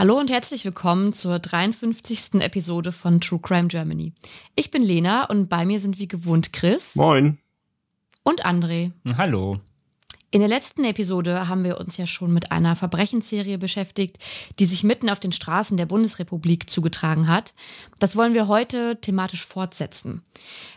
[0.00, 2.40] Hallo und herzlich willkommen zur 53.
[2.40, 4.14] Episode von True Crime Germany.
[4.56, 6.96] Ich bin Lena und bei mir sind wie gewohnt Chris.
[6.96, 7.36] Moin.
[8.22, 8.92] Und André.
[9.18, 9.58] Hallo.
[10.32, 14.16] In der letzten Episode haben wir uns ja schon mit einer Verbrechensserie beschäftigt,
[14.60, 17.52] die sich mitten auf den Straßen der Bundesrepublik zugetragen hat.
[17.98, 20.22] Das wollen wir heute thematisch fortsetzen.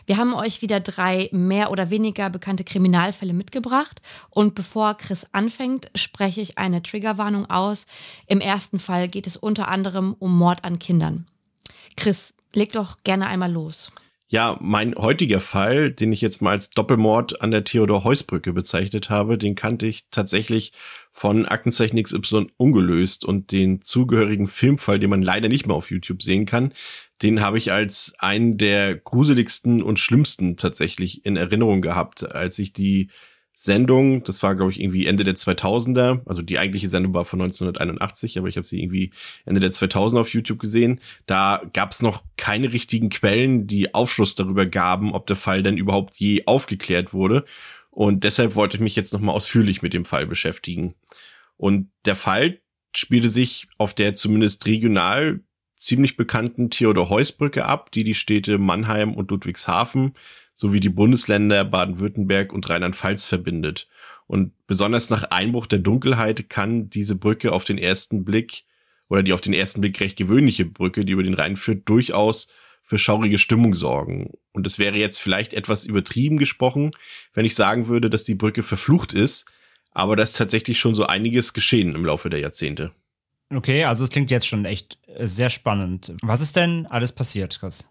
[0.06, 5.88] Wir haben euch wieder drei mehr oder weniger bekannte Kriminalfälle mitgebracht und bevor Chris anfängt,
[5.94, 7.86] spreche ich eine Triggerwarnung aus.
[8.26, 11.28] Im ersten Fall geht es unter anderem um Mord an Kindern.
[11.96, 13.92] Chris, leg doch gerne einmal los.
[14.28, 19.36] Ja, mein heutiger Fall, den ich jetzt mal als Doppelmord an der Theodor-Heuss-Brücke bezeichnet habe,
[19.36, 20.72] den kannte ich tatsächlich
[21.12, 26.22] von Aktenzeichen XY ungelöst und den zugehörigen Filmfall, den man leider nicht mehr auf YouTube
[26.22, 26.72] sehen kann,
[27.22, 32.72] den habe ich als einen der gruseligsten und schlimmsten tatsächlich in Erinnerung gehabt, als ich
[32.72, 33.10] die
[33.56, 37.40] Sendung, das war glaube ich irgendwie Ende der 2000er, also die eigentliche Sendung war von
[37.40, 39.12] 1981, aber ich habe sie irgendwie
[39.46, 41.00] Ende der 2000er auf YouTube gesehen.
[41.26, 45.78] Da gab es noch keine richtigen Quellen, die Aufschluss darüber gaben, ob der Fall denn
[45.78, 47.44] überhaupt je aufgeklärt wurde.
[47.90, 50.96] Und deshalb wollte ich mich jetzt nochmal ausführlich mit dem Fall beschäftigen.
[51.56, 52.58] Und der Fall
[52.92, 55.40] spielte sich auf der zumindest regional
[55.76, 60.14] ziemlich bekannten Theodor-Heuss-Brücke ab, die die Städte Mannheim und Ludwigshafen
[60.54, 63.88] sowie die Bundesländer Baden-Württemberg und Rheinland-Pfalz verbindet.
[64.26, 68.64] Und besonders nach Einbruch der Dunkelheit kann diese Brücke auf den ersten Blick
[69.08, 72.48] oder die auf den ersten Blick recht gewöhnliche Brücke, die über den Rhein führt, durchaus
[72.82, 74.32] für schaurige Stimmung sorgen.
[74.52, 76.92] Und es wäre jetzt vielleicht etwas übertrieben gesprochen,
[77.32, 79.46] wenn ich sagen würde, dass die Brücke verflucht ist,
[79.92, 82.92] aber da ist tatsächlich schon so einiges geschehen im Laufe der Jahrzehnte.
[83.50, 86.14] Okay, also es klingt jetzt schon echt äh, sehr spannend.
[86.22, 87.88] Was ist denn alles passiert, Chris?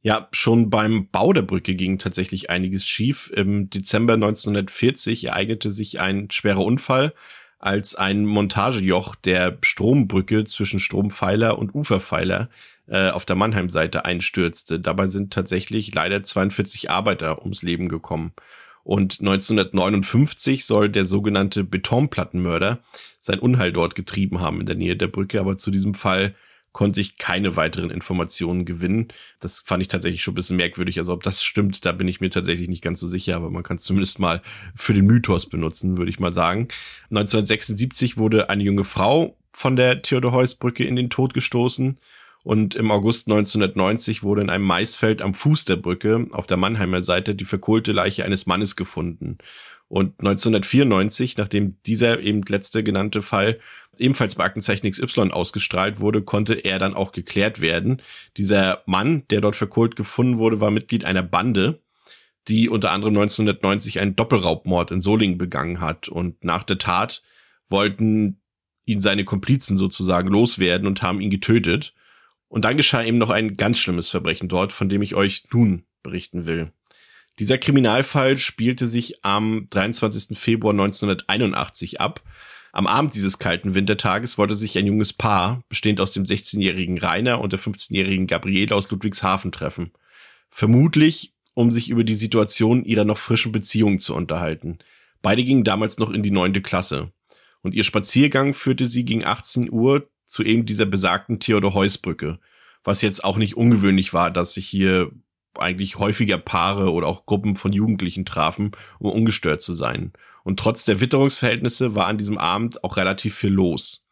[0.00, 3.32] Ja, schon beim Bau der Brücke ging tatsächlich einiges schief.
[3.34, 7.14] Im Dezember 1940 ereignete sich ein schwerer Unfall,
[7.58, 12.48] als ein Montagejoch der Strombrücke zwischen Strompfeiler und Uferpfeiler
[12.86, 14.78] äh, auf der Mannheim-Seite einstürzte.
[14.78, 18.32] Dabei sind tatsächlich leider 42 Arbeiter ums Leben gekommen.
[18.84, 22.78] Und 1959 soll der sogenannte Betonplattenmörder
[23.18, 26.34] sein Unheil dort getrieben haben in der Nähe der Brücke, aber zu diesem Fall
[26.72, 29.08] konnte ich keine weiteren Informationen gewinnen.
[29.40, 30.98] Das fand ich tatsächlich schon ein bisschen merkwürdig.
[30.98, 33.62] Also ob das stimmt, da bin ich mir tatsächlich nicht ganz so sicher, aber man
[33.62, 34.42] kann es zumindest mal
[34.76, 36.68] für den Mythos benutzen, würde ich mal sagen.
[37.10, 41.98] 1976 wurde eine junge Frau von der Theodor-Heuss-Brücke in den Tod gestoßen.
[42.44, 47.02] Und im August 1990 wurde in einem Maisfeld am Fuß der Brücke auf der Mannheimer
[47.02, 49.38] Seite die verkohlte Leiche eines Mannes gefunden.
[49.88, 53.58] Und 1994, nachdem dieser eben letzte genannte Fall
[53.96, 58.02] ebenfalls bei Aktenzeichen XY ausgestrahlt wurde, konnte er dann auch geklärt werden.
[58.36, 61.80] Dieser Mann, der dort verkohlt gefunden wurde, war Mitglied einer Bande,
[62.48, 66.08] die unter anderem 1990 einen Doppelraubmord in Solingen begangen hat.
[66.08, 67.22] Und nach der Tat
[67.68, 68.40] wollten
[68.84, 71.94] ihn seine Komplizen sozusagen loswerden und haben ihn getötet.
[72.48, 75.84] Und dann geschah eben noch ein ganz schlimmes Verbrechen dort, von dem ich euch nun
[76.02, 76.72] berichten will.
[77.38, 80.36] Dieser Kriminalfall spielte sich am 23.
[80.38, 82.22] Februar 1981 ab
[82.72, 87.40] am Abend dieses kalten Wintertages wollte sich ein junges Paar, bestehend aus dem 16-jährigen Rainer
[87.40, 89.92] und der 15-jährigen Gabriele aus Ludwigshafen treffen.
[90.50, 94.78] Vermutlich, um sich über die Situation ihrer noch frischen Beziehung zu unterhalten.
[95.22, 97.10] Beide gingen damals noch in die neunte Klasse.
[97.62, 102.38] Und ihr Spaziergang führte sie gegen 18 Uhr zu eben dieser besagten Theodor-Heuss-Brücke.
[102.84, 105.10] Was jetzt auch nicht ungewöhnlich war, dass sich hier
[105.56, 110.12] eigentlich häufiger Paare oder auch Gruppen von Jugendlichen trafen, um ungestört zu sein.
[110.44, 114.04] Und trotz der Witterungsverhältnisse war an diesem Abend auch relativ viel los.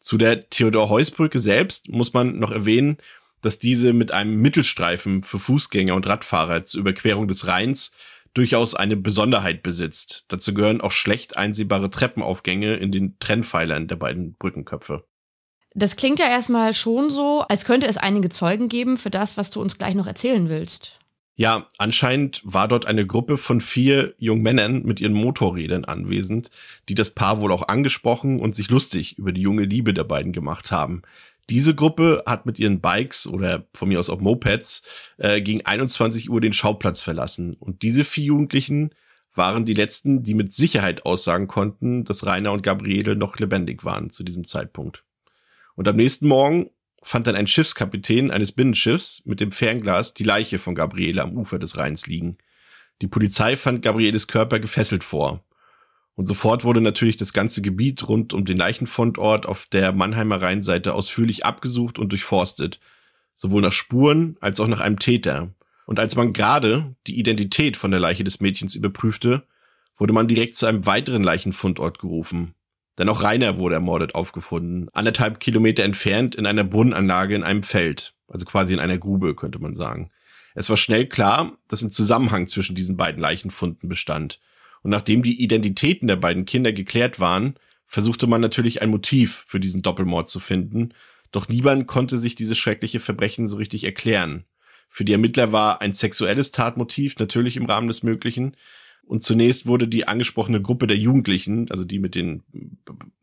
[0.00, 2.98] Zu der Theodor-Heuss-Brücke selbst muss man noch erwähnen,
[3.42, 7.92] dass diese mit einem Mittelstreifen für Fußgänger und Radfahrer zur Überquerung des Rheins
[8.34, 10.24] durchaus eine Besonderheit besitzt.
[10.28, 15.04] Dazu gehören auch schlecht einsehbare Treppenaufgänge in den Trennpfeilern der beiden Brückenköpfe.
[15.78, 19.50] Das klingt ja erstmal schon so, als könnte es einige Zeugen geben für das, was
[19.50, 20.98] du uns gleich noch erzählen willst.
[21.34, 26.50] Ja, anscheinend war dort eine Gruppe von vier jungen Männern mit ihren Motorrädern anwesend,
[26.88, 30.32] die das Paar wohl auch angesprochen und sich lustig über die junge Liebe der beiden
[30.32, 31.02] gemacht haben.
[31.50, 34.82] Diese Gruppe hat mit ihren Bikes oder von mir aus auch Mopeds
[35.18, 37.52] äh, gegen 21 Uhr den Schauplatz verlassen.
[37.52, 38.94] Und diese vier Jugendlichen
[39.34, 44.08] waren die letzten, die mit Sicherheit aussagen konnten, dass Rainer und Gabriele noch lebendig waren
[44.08, 45.04] zu diesem Zeitpunkt.
[45.76, 46.70] Und am nächsten Morgen
[47.02, 51.58] fand dann ein Schiffskapitän eines Binnenschiffs mit dem Fernglas die Leiche von Gabriele am Ufer
[51.58, 52.38] des Rheins liegen.
[53.00, 55.44] Die Polizei fand Gabrieles Körper gefesselt vor.
[56.14, 60.94] Und sofort wurde natürlich das ganze Gebiet rund um den Leichenfundort auf der Mannheimer Rheinseite
[60.94, 62.80] ausführlich abgesucht und durchforstet.
[63.34, 65.54] Sowohl nach Spuren als auch nach einem Täter.
[65.84, 69.46] Und als man gerade die Identität von der Leiche des Mädchens überprüfte,
[69.96, 72.55] wurde man direkt zu einem weiteren Leichenfundort gerufen.
[72.98, 78.14] Denn auch Rainer wurde ermordet aufgefunden, anderthalb Kilometer entfernt in einer Brunnenanlage in einem Feld,
[78.28, 80.10] also quasi in einer Grube, könnte man sagen.
[80.54, 84.40] Es war schnell klar, dass ein Zusammenhang zwischen diesen beiden Leichenfunden bestand.
[84.82, 87.56] Und nachdem die Identitäten der beiden Kinder geklärt waren,
[87.86, 90.94] versuchte man natürlich ein Motiv für diesen Doppelmord zu finden,
[91.32, 94.44] doch niemand konnte sich dieses schreckliche Verbrechen so richtig erklären.
[94.88, 98.56] Für die Ermittler war ein sexuelles Tatmotiv natürlich im Rahmen des Möglichen,
[99.06, 102.42] und zunächst wurde die angesprochene Gruppe der Jugendlichen, also die mit den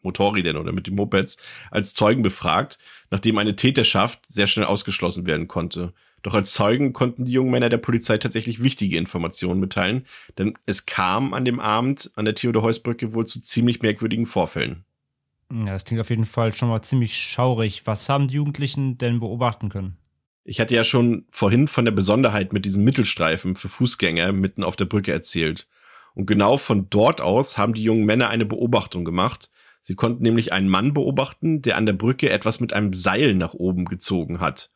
[0.02, 1.38] Motorrädern oder mit den Mopeds,
[1.72, 2.80] als Zeugen befragt,
[3.12, 5.94] nachdem eine Täterschaft sehr schnell ausgeschlossen werden konnte.
[6.22, 10.06] Doch als Zeugen konnten die jungen Männer der Polizei tatsächlich wichtige Informationen mitteilen,
[10.38, 14.86] denn es kam an dem Abend an der Theodor-Heuss-Brücke wohl zu ziemlich merkwürdigen Vorfällen.
[15.52, 17.86] Ja, das klingt auf jeden Fall schon mal ziemlich schaurig.
[17.86, 19.98] Was haben die Jugendlichen denn beobachten können?
[20.46, 24.76] Ich hatte ja schon vorhin von der Besonderheit mit diesem Mittelstreifen für Fußgänger mitten auf
[24.76, 25.68] der Brücke erzählt.
[26.16, 29.50] Und genau von dort aus haben die jungen Männer eine Beobachtung gemacht.
[29.82, 33.54] Sie konnten nämlich einen Mann beobachten, der an der Brücke etwas mit einem Seil nach
[33.54, 34.70] oben gezogen hat.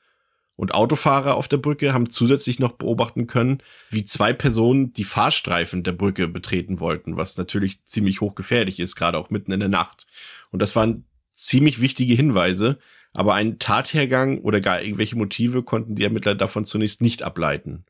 [0.55, 3.61] Und Autofahrer auf der Brücke haben zusätzlich noch beobachten können,
[3.91, 9.19] wie zwei Personen die Fahrstreifen der Brücke betreten wollten, was natürlich ziemlich hochgefährlich ist, gerade
[9.19, 10.07] auch mitten in der Nacht.
[10.49, 11.05] Und das waren
[11.35, 12.79] ziemlich wichtige Hinweise,
[13.17, 17.83] aber einen Tathergang oder gar irgendwelche Motive konnten die Ermittler davon zunächst nicht ableiten.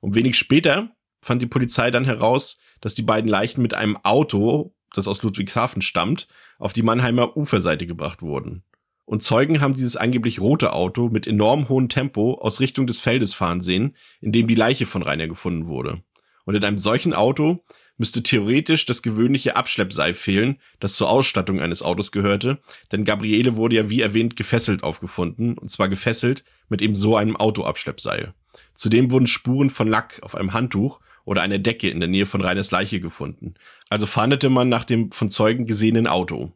[0.00, 4.72] Und wenig später fand die Polizei dann heraus, dass die beiden Leichen mit einem Auto,
[4.94, 6.28] das aus Ludwigshafen stammt,
[6.60, 8.62] auf die Mannheimer Uferseite gebracht wurden.
[9.04, 13.34] Und Zeugen haben dieses angeblich rote Auto mit enorm hohem Tempo aus Richtung des Feldes
[13.34, 16.04] fahren sehen, in dem die Leiche von Rainer gefunden wurde.
[16.44, 17.64] Und in einem solchen Auto
[17.98, 22.58] müsste theoretisch das gewöhnliche Abschleppseil fehlen, das zur Ausstattung eines Autos gehörte,
[22.90, 27.36] denn Gabriele wurde ja wie erwähnt gefesselt aufgefunden, und zwar gefesselt mit eben so einem
[27.36, 28.32] Autoabschleppseil.
[28.74, 32.40] Zudem wurden Spuren von Lack auf einem Handtuch oder einer Decke in der Nähe von
[32.40, 33.54] Reiners Leiche gefunden.
[33.90, 36.52] Also fahndete man nach dem von Zeugen gesehenen Auto.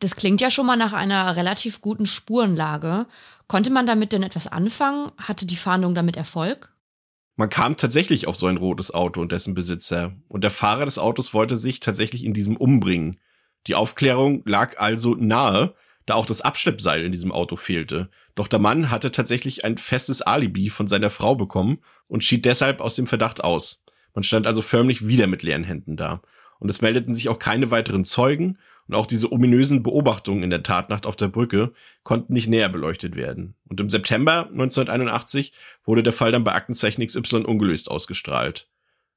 [0.00, 3.06] Das klingt ja schon mal nach einer relativ guten Spurenlage.
[3.48, 5.10] Konnte man damit denn etwas anfangen?
[5.16, 6.73] Hatte die Fahndung damit Erfolg?
[7.36, 10.12] Man kam tatsächlich auf so ein rotes Auto und dessen Besitzer.
[10.28, 13.18] Und der Fahrer des Autos wollte sich tatsächlich in diesem umbringen.
[13.66, 15.74] Die Aufklärung lag also nahe,
[16.06, 18.10] da auch das Abschleppseil in diesem Auto fehlte.
[18.34, 22.80] Doch der Mann hatte tatsächlich ein festes Alibi von seiner Frau bekommen und schied deshalb
[22.80, 23.82] aus dem Verdacht aus.
[24.14, 26.22] Man stand also förmlich wieder mit leeren Händen da.
[26.60, 30.62] Und es meldeten sich auch keine weiteren Zeugen und auch diese ominösen Beobachtungen in der
[30.62, 31.72] Tatnacht auf der Brücke
[32.02, 33.54] konnten nicht näher beleuchtet werden.
[33.68, 35.52] Und im September 1981
[35.84, 38.68] wurde der Fall dann bei Aktenzeichen XY ungelöst ausgestrahlt.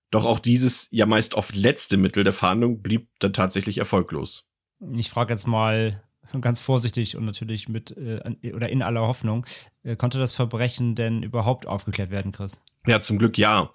[0.09, 4.47] Doch auch dieses ja meist oft letzte Mittel der Fahndung blieb dann tatsächlich erfolglos.
[4.93, 6.01] Ich frage jetzt mal
[6.41, 8.19] ganz vorsichtig und natürlich mit äh,
[8.53, 9.45] oder in aller Hoffnung,
[9.83, 12.62] äh, konnte das Verbrechen denn überhaupt aufgeklärt werden, Chris?
[12.86, 13.71] Ja, zum Glück ja.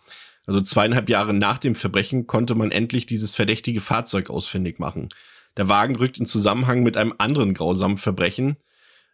[0.47, 5.11] Also zweieinhalb Jahre nach dem Verbrechen konnte man endlich dieses verdächtige Fahrzeug ausfindig machen.
[5.57, 8.57] Der Wagen rückt in Zusammenhang mit einem anderen grausamen Verbrechen,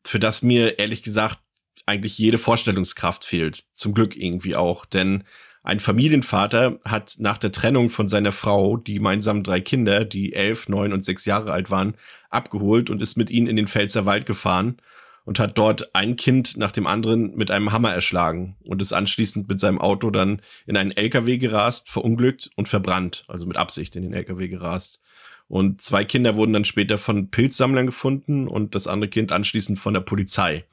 [0.04, 1.40] für das mir ehrlich gesagt
[1.86, 3.64] eigentlich jede Vorstellungskraft fehlt.
[3.74, 5.24] Zum Glück irgendwie auch, denn
[5.62, 10.68] ein Familienvater hat nach der Trennung von seiner Frau die gemeinsamen drei Kinder, die elf,
[10.68, 11.94] neun und sechs Jahre alt waren,
[12.30, 14.80] abgeholt und ist mit ihnen in den Pfälzer Wald gefahren
[15.24, 19.46] und hat dort ein Kind nach dem anderen mit einem Hammer erschlagen und ist anschließend
[19.46, 24.04] mit seinem Auto dann in einen LKW gerast, verunglückt und verbrannt, also mit Absicht in
[24.04, 25.02] den LKW gerast.
[25.48, 29.94] Und zwei Kinder wurden dann später von Pilzsammlern gefunden und das andere Kind anschließend von
[29.94, 30.64] der Polizei.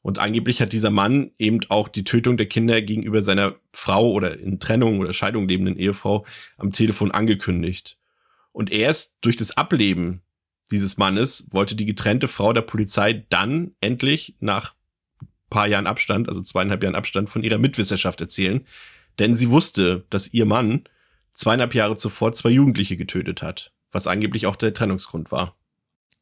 [0.00, 4.38] Und angeblich hat dieser Mann eben auch die Tötung der Kinder gegenüber seiner Frau oder
[4.38, 6.24] in Trennung oder Scheidung lebenden Ehefrau
[6.56, 7.98] am Telefon angekündigt.
[8.52, 10.22] Und erst durch das Ableben
[10.70, 14.74] dieses Mannes wollte die getrennte Frau der Polizei dann endlich nach
[15.50, 18.66] paar Jahren Abstand, also zweieinhalb Jahren Abstand, von ihrer Mitwisserschaft erzählen,
[19.18, 20.84] denn sie wusste, dass ihr Mann
[21.34, 25.56] zweieinhalb Jahre zuvor zwei Jugendliche getötet hat, was angeblich auch der Trennungsgrund war.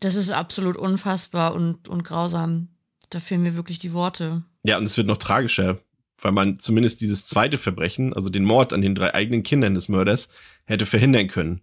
[0.00, 2.68] Das ist absolut unfassbar und, und grausam.
[3.10, 4.44] Da fehlen mir wirklich die Worte.
[4.62, 5.80] Ja, und es wird noch tragischer,
[6.18, 9.88] weil man zumindest dieses zweite Verbrechen, also den Mord an den drei eigenen Kindern des
[9.88, 10.28] Mörders,
[10.64, 11.60] hätte verhindern können.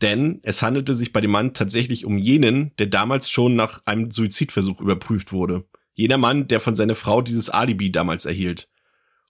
[0.00, 4.12] Denn es handelte sich bei dem Mann tatsächlich um jenen, der damals schon nach einem
[4.12, 5.64] Suizidversuch überprüft wurde.
[5.94, 8.68] Jener Mann, der von seiner Frau dieses Alibi damals erhielt.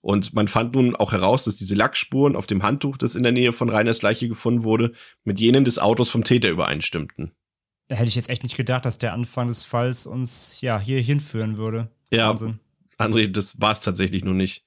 [0.02, 3.33] Und man fand nun auch heraus, dass diese Lackspuren auf dem Handtuch, das in der
[3.33, 4.92] Nähe von Reiners Leiche gefunden wurde,
[5.25, 7.33] mit jenen des Autos vom Täter übereinstimmten.
[7.88, 11.57] Hätte ich jetzt echt nicht gedacht, dass der Anfang des Falls uns ja hier hinführen
[11.57, 11.90] würde.
[12.11, 12.61] Ja, Wahnsinn.
[12.99, 14.64] André, das war es tatsächlich nur nicht.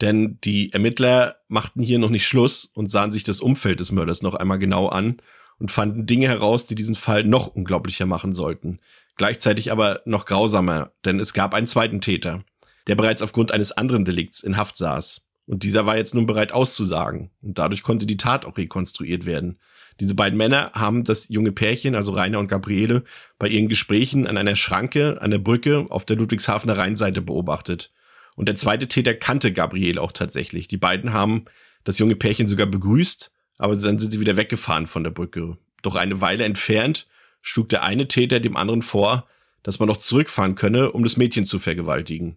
[0.00, 4.22] Denn die Ermittler machten hier noch nicht Schluss und sahen sich das Umfeld des Mörders
[4.22, 5.16] noch einmal genau an
[5.58, 8.78] und fanden Dinge heraus, die diesen Fall noch unglaublicher machen sollten.
[9.16, 12.44] Gleichzeitig aber noch grausamer, denn es gab einen zweiten Täter,
[12.86, 15.22] der bereits aufgrund eines anderen Delikts in Haft saß.
[15.46, 17.30] Und dieser war jetzt nun bereit auszusagen.
[17.42, 19.58] Und dadurch konnte die Tat auch rekonstruiert werden.
[20.00, 23.04] Diese beiden Männer haben das junge Pärchen, also Rainer und Gabriele,
[23.38, 27.92] bei ihren Gesprächen an einer Schranke an der Brücke auf der Ludwigshafener Rheinseite beobachtet.
[28.34, 30.68] Und der zweite Täter kannte Gabriele auch tatsächlich.
[30.68, 31.46] Die beiden haben
[31.84, 35.56] das junge Pärchen sogar begrüßt, aber dann sind sie wieder weggefahren von der Brücke.
[35.82, 37.06] Doch eine Weile entfernt
[37.40, 39.28] schlug der eine Täter dem anderen vor,
[39.62, 42.36] dass man noch zurückfahren könne, um das Mädchen zu vergewaltigen.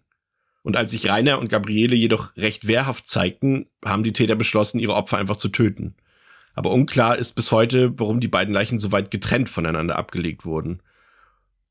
[0.62, 4.94] Und als sich Rainer und Gabriele jedoch recht wehrhaft zeigten, haben die Täter beschlossen, ihre
[4.94, 5.94] Opfer einfach zu töten.
[6.54, 10.82] Aber unklar ist bis heute, warum die beiden Leichen so weit getrennt voneinander abgelegt wurden.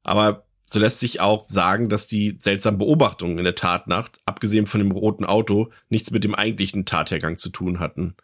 [0.03, 4.79] Aber so lässt sich auch sagen, dass die seltsamen Beobachtungen in der Tatnacht, abgesehen von
[4.79, 8.15] dem roten Auto, nichts mit dem eigentlichen Tathergang zu tun hatten.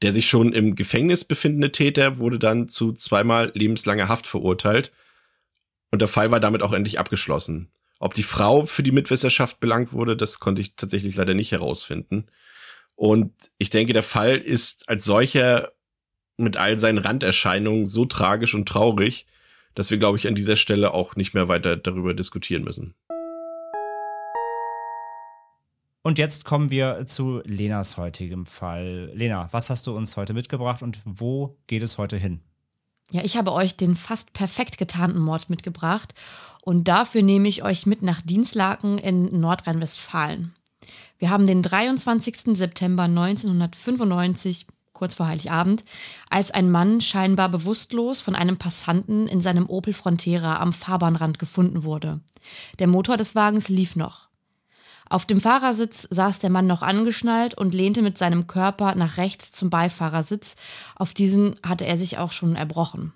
[0.00, 4.92] Der sich schon im Gefängnis befindende Täter wurde dann zu zweimal lebenslanger Haft verurteilt
[5.90, 7.71] und der Fall war damit auch endlich abgeschlossen.
[8.02, 12.26] Ob die Frau für die Mitwisserschaft belangt wurde, das konnte ich tatsächlich leider nicht herausfinden.
[12.96, 15.70] Und ich denke, der Fall ist als solcher
[16.36, 19.26] mit all seinen Randerscheinungen so tragisch und traurig,
[19.76, 22.96] dass wir, glaube ich, an dieser Stelle auch nicht mehr weiter darüber diskutieren müssen.
[26.02, 29.12] Und jetzt kommen wir zu Lenas heutigem Fall.
[29.14, 32.40] Lena, was hast du uns heute mitgebracht und wo geht es heute hin?
[33.12, 36.14] Ja, ich habe euch den fast perfekt getarnten Mord mitgebracht
[36.62, 40.54] und dafür nehme ich euch mit nach Dienstlaken in Nordrhein-Westfalen.
[41.18, 42.56] Wir haben den 23.
[42.56, 45.84] September 1995 kurz vor Heiligabend,
[46.30, 51.84] als ein Mann scheinbar bewusstlos von einem Passanten in seinem Opel Frontera am Fahrbahnrand gefunden
[51.84, 52.20] wurde.
[52.78, 54.21] Der Motor des Wagens lief noch.
[55.12, 59.52] Auf dem Fahrersitz saß der Mann noch angeschnallt und lehnte mit seinem Körper nach rechts
[59.52, 60.56] zum Beifahrersitz.
[60.96, 63.12] Auf diesen hatte er sich auch schon erbrochen.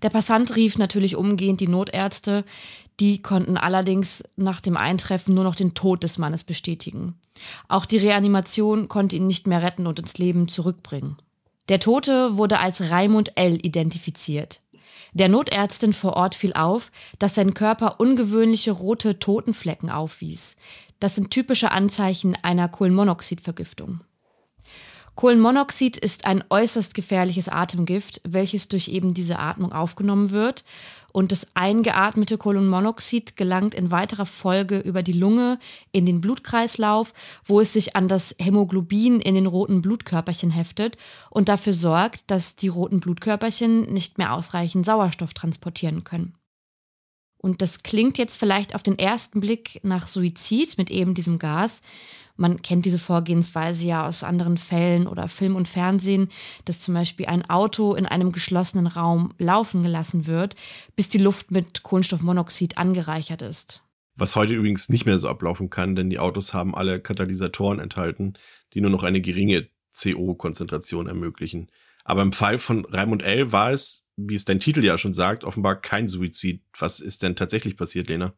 [0.00, 2.46] Der Passant rief natürlich umgehend die Notärzte,
[2.98, 7.20] die konnten allerdings nach dem Eintreffen nur noch den Tod des Mannes bestätigen.
[7.68, 11.18] Auch die Reanimation konnte ihn nicht mehr retten und ins Leben zurückbringen.
[11.68, 13.58] Der Tote wurde als Raimund L.
[13.62, 14.62] identifiziert.
[15.14, 20.56] Der Notärztin vor Ort fiel auf, dass sein Körper ungewöhnliche rote Totenflecken aufwies.
[21.02, 24.02] Das sind typische Anzeichen einer Kohlenmonoxidvergiftung.
[25.16, 30.62] Kohlenmonoxid ist ein äußerst gefährliches Atemgift, welches durch eben diese Atmung aufgenommen wird.
[31.10, 35.58] Und das eingeatmete Kohlenmonoxid gelangt in weiterer Folge über die Lunge
[35.90, 40.96] in den Blutkreislauf, wo es sich an das Hämoglobin in den roten Blutkörperchen heftet
[41.30, 46.36] und dafür sorgt, dass die roten Blutkörperchen nicht mehr ausreichend Sauerstoff transportieren können.
[47.42, 51.82] Und das klingt jetzt vielleicht auf den ersten Blick nach Suizid mit eben diesem Gas.
[52.36, 56.30] Man kennt diese Vorgehensweise ja aus anderen Fällen oder Film und Fernsehen,
[56.64, 60.56] dass zum Beispiel ein Auto in einem geschlossenen Raum laufen gelassen wird,
[60.96, 63.82] bis die Luft mit Kohlenstoffmonoxid angereichert ist.
[64.14, 68.34] Was heute übrigens nicht mehr so ablaufen kann, denn die Autos haben alle Katalysatoren enthalten,
[68.72, 71.70] die nur noch eine geringe CO-Konzentration ermöglichen.
[72.04, 73.52] Aber im Fall von Raimund L.
[73.52, 76.62] war es, wie es dein Titel ja schon sagt, offenbar kein Suizid.
[76.78, 78.34] Was ist denn tatsächlich passiert, Lena?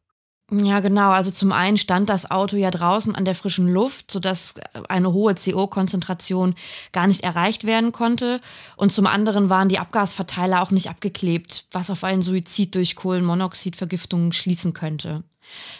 [0.50, 1.10] Ja, genau.
[1.10, 4.54] Also zum einen stand das Auto ja draußen an der frischen Luft, sodass
[4.88, 6.54] eine hohe CO-Konzentration
[6.92, 8.40] gar nicht erreicht werden konnte.
[8.76, 14.32] Und zum anderen waren die Abgasverteiler auch nicht abgeklebt, was auf einen Suizid durch Kohlenmonoxidvergiftung
[14.32, 15.24] schließen könnte.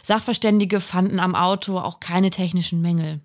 [0.03, 3.21] Sachverständige fanden am Auto auch keine technischen Mängel.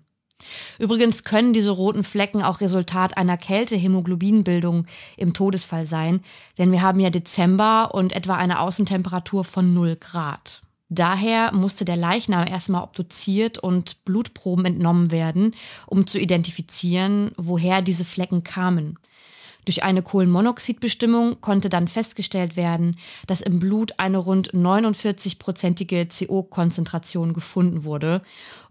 [0.78, 6.20] Übrigens können diese roten Flecken auch Resultat einer Kältehemoglobinbildung im Todesfall sein,
[6.58, 10.62] denn wir haben ja Dezember und etwa eine Außentemperatur von 0 Grad.
[10.92, 15.54] Daher musste der Leichnam erstmal obduziert und Blutproben entnommen werden,
[15.86, 18.98] um zu identifizieren, woher diese Flecken kamen.
[19.66, 22.96] Durch eine Kohlenmonoxidbestimmung konnte dann festgestellt werden,
[23.28, 28.22] dass im Blut eine rund 49-prozentige CO-Konzentration gefunden wurde.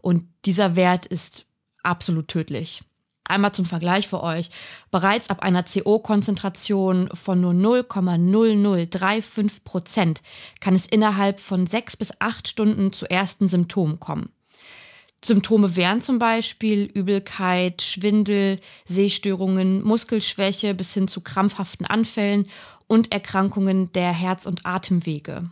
[0.01, 1.45] Und dieser Wert ist
[1.83, 2.81] absolut tödlich.
[3.29, 4.49] Einmal zum Vergleich für euch.
[4.89, 10.23] Bereits ab einer CO-Konzentration von nur 0,0035 Prozent
[10.59, 14.29] kann es innerhalb von sechs bis acht Stunden zu ersten Symptomen kommen.
[15.23, 22.47] Symptome wären zum Beispiel Übelkeit, Schwindel, Sehstörungen, Muskelschwäche bis hin zu krampfhaften Anfällen
[22.87, 25.51] und Erkrankungen der Herz- und Atemwege.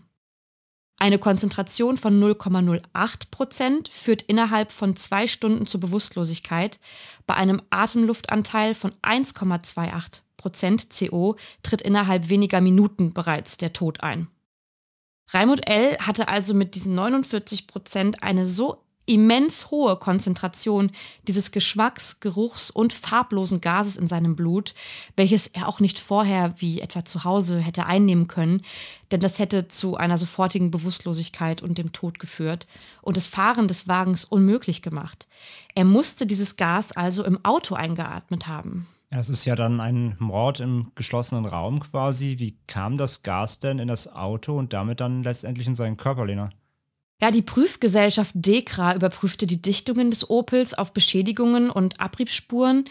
[1.00, 6.80] Eine Konzentration von 0,08 Prozent führt innerhalb von zwei Stunden zur Bewusstlosigkeit.
[7.28, 14.28] Bei einem Atemluftanteil von 1,28 Prozent CO tritt innerhalb weniger Minuten bereits der Tod ein.
[15.30, 15.98] Raimund L.
[16.00, 20.92] hatte also mit diesen 49 Prozent eine so immens hohe Konzentration
[21.28, 24.76] dieses Geschmacks-, Geruchs- und farblosen Gases in seinem Blut,
[25.16, 28.62] welches er auch nicht vorher wie etwa zu Hause hätte einnehmen können,
[29.12, 32.68] denn das hätte zu einer sofortigen Bewusstlosigkeit und dem Tod geführt
[33.02, 35.28] und das Fahren des Wagens unmöglich gemacht.
[35.74, 38.88] Er musste dieses Gas also im Auto eingeatmet haben.
[39.10, 42.40] Das ist ja dann ein Mord im geschlossenen Raum quasi.
[42.40, 46.26] Wie kam das Gas denn in das Auto und damit dann letztendlich in seinen Körper,
[46.26, 46.50] Lena?
[47.20, 52.86] Ja, die Prüfgesellschaft DEKRA überprüfte die Dichtungen des Opels auf Beschädigungen und Abriebsspuren,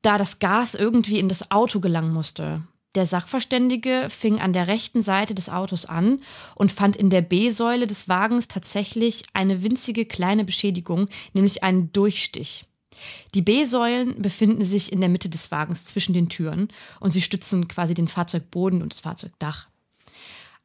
[0.00, 2.62] da das Gas irgendwie in das Auto gelangen musste.
[2.94, 6.22] Der Sachverständige fing an der rechten Seite des Autos an
[6.54, 12.64] und fand in der B-Säule des Wagens tatsächlich eine winzige kleine Beschädigung, nämlich einen Durchstich.
[13.34, 16.68] Die B-Säulen befinden sich in der Mitte des Wagens zwischen den Türen
[17.00, 19.68] und sie stützen quasi den Fahrzeugboden und das Fahrzeugdach.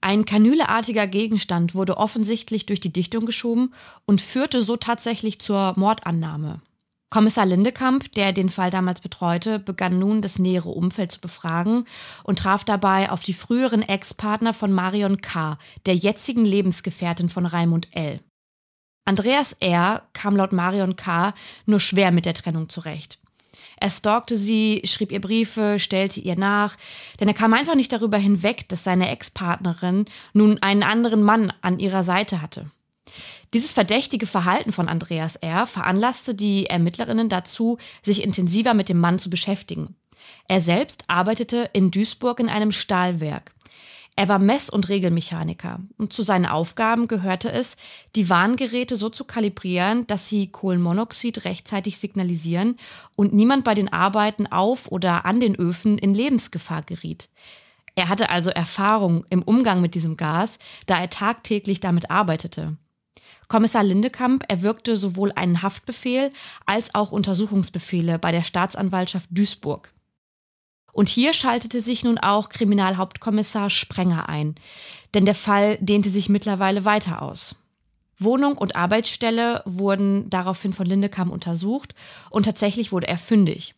[0.03, 3.73] Ein kanüleartiger Gegenstand wurde offensichtlich durch die Dichtung geschoben
[4.05, 6.59] und führte so tatsächlich zur Mordannahme.
[7.09, 11.85] Kommissar Lindekamp, der den Fall damals betreute, begann nun das nähere Umfeld zu befragen
[12.25, 17.87] und traf dabei auf die früheren Ex-Partner von Marion K., der jetzigen Lebensgefährtin von Raimund
[17.91, 18.19] L.
[19.05, 20.01] Andreas R.
[20.11, 21.33] kam laut Marion K.
[21.65, 23.19] nur schwer mit der Trennung zurecht.
[23.83, 26.77] Er stalkte sie, schrieb ihr Briefe, stellte ihr nach,
[27.19, 31.79] denn er kam einfach nicht darüber hinweg, dass seine Ex-Partnerin nun einen anderen Mann an
[31.79, 32.71] ihrer Seite hatte.
[33.53, 35.67] Dieses verdächtige Verhalten von Andreas R.
[35.67, 39.97] veranlasste die Ermittlerinnen dazu, sich intensiver mit dem Mann zu beschäftigen.
[40.47, 43.52] Er selbst arbeitete in Duisburg in einem Stahlwerk.
[44.15, 47.77] Er war Mess- und Regelmechaniker und zu seinen Aufgaben gehörte es,
[48.15, 52.77] die Warngeräte so zu kalibrieren, dass sie Kohlenmonoxid rechtzeitig signalisieren
[53.15, 57.29] und niemand bei den Arbeiten auf oder an den Öfen in Lebensgefahr geriet.
[57.95, 62.77] Er hatte also Erfahrung im Umgang mit diesem Gas, da er tagtäglich damit arbeitete.
[63.47, 66.31] Kommissar Lindekamp erwirkte sowohl einen Haftbefehl
[66.65, 69.92] als auch Untersuchungsbefehle bei der Staatsanwaltschaft Duisburg.
[70.93, 74.55] Und hier schaltete sich nun auch Kriminalhauptkommissar Sprenger ein,
[75.13, 77.55] denn der Fall dehnte sich mittlerweile weiter aus.
[78.19, 81.95] Wohnung und Arbeitsstelle wurden daraufhin von Lindekamp untersucht
[82.29, 83.73] und tatsächlich wurde er fündig.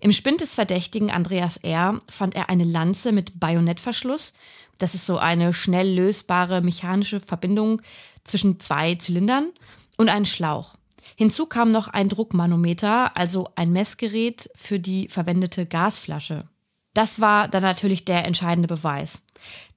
[0.00, 1.98] Im Spind des Verdächtigen Andreas R.
[2.08, 4.32] fand er eine Lanze mit Bajonettverschluss.
[4.78, 7.82] Das ist so eine schnell lösbare mechanische Verbindung
[8.24, 9.50] zwischen zwei Zylindern
[9.98, 10.74] und einen Schlauch.
[11.16, 16.48] Hinzu kam noch ein Druckmanometer, also ein Messgerät für die verwendete Gasflasche.
[16.94, 19.20] Das war dann natürlich der entscheidende Beweis.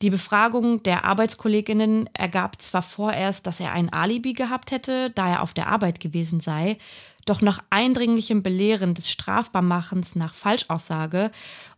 [0.01, 5.41] Die Befragung der Arbeitskolleginnen ergab zwar vorerst, dass er ein Alibi gehabt hätte, da er
[5.41, 6.77] auf der Arbeit gewesen sei,
[7.25, 11.31] doch nach eindringlichem Belehren des Strafbarmachens nach Falschaussage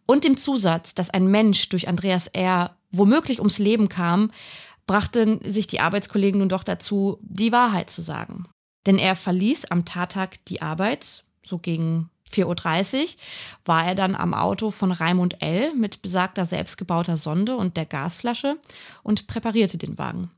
[0.05, 2.75] und dem Zusatz, dass ein Mensch durch Andreas R.
[2.91, 4.31] womöglich ums Leben kam,
[4.85, 8.47] brachten sich die Arbeitskollegen nun doch dazu, die Wahrheit zu sagen.
[8.85, 13.07] Denn er verließ am Tattag die Arbeit, so gegen 4.30 Uhr
[13.65, 15.73] war er dann am Auto von Raimund L.
[15.73, 18.57] mit besagter selbstgebauter Sonde und der Gasflasche
[19.03, 20.31] und präparierte den Wagen.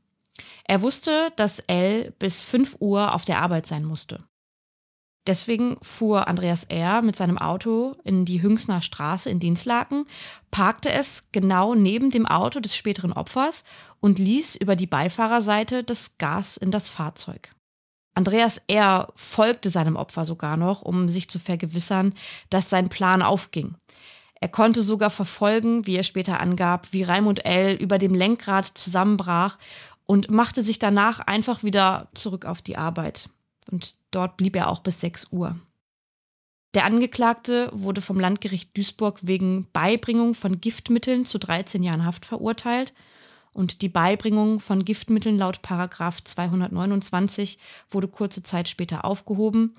[0.64, 2.12] Er wusste, dass L.
[2.18, 4.24] bis 5 Uhr auf der Arbeit sein musste.
[5.26, 7.00] Deswegen fuhr Andreas R.
[7.00, 10.04] mit seinem Auto in die Hüngsner Straße in Dienstlaken,
[10.50, 13.62] parkte es genau neben dem Auto des späteren Opfers
[14.00, 17.54] und ließ über die Beifahrerseite das Gas in das Fahrzeug.
[18.14, 19.08] Andreas R.
[19.16, 22.14] folgte seinem Opfer sogar noch, um sich zu vergewissern,
[22.50, 23.74] dass sein Plan aufging.
[24.34, 27.74] Er konnte sogar verfolgen, wie er später angab, wie Raimund L.
[27.76, 29.56] über dem Lenkrad zusammenbrach
[30.04, 33.30] und machte sich danach einfach wieder zurück auf die Arbeit.
[33.70, 35.56] Und dort blieb er auch bis 6 Uhr.
[36.74, 42.92] Der Angeklagte wurde vom Landgericht Duisburg wegen Beibringung von Giftmitteln zu 13 Jahren Haft verurteilt
[43.52, 47.58] und die Beibringung von Giftmitteln laut Paragraf 229
[47.90, 49.74] wurde kurze Zeit später aufgehoben.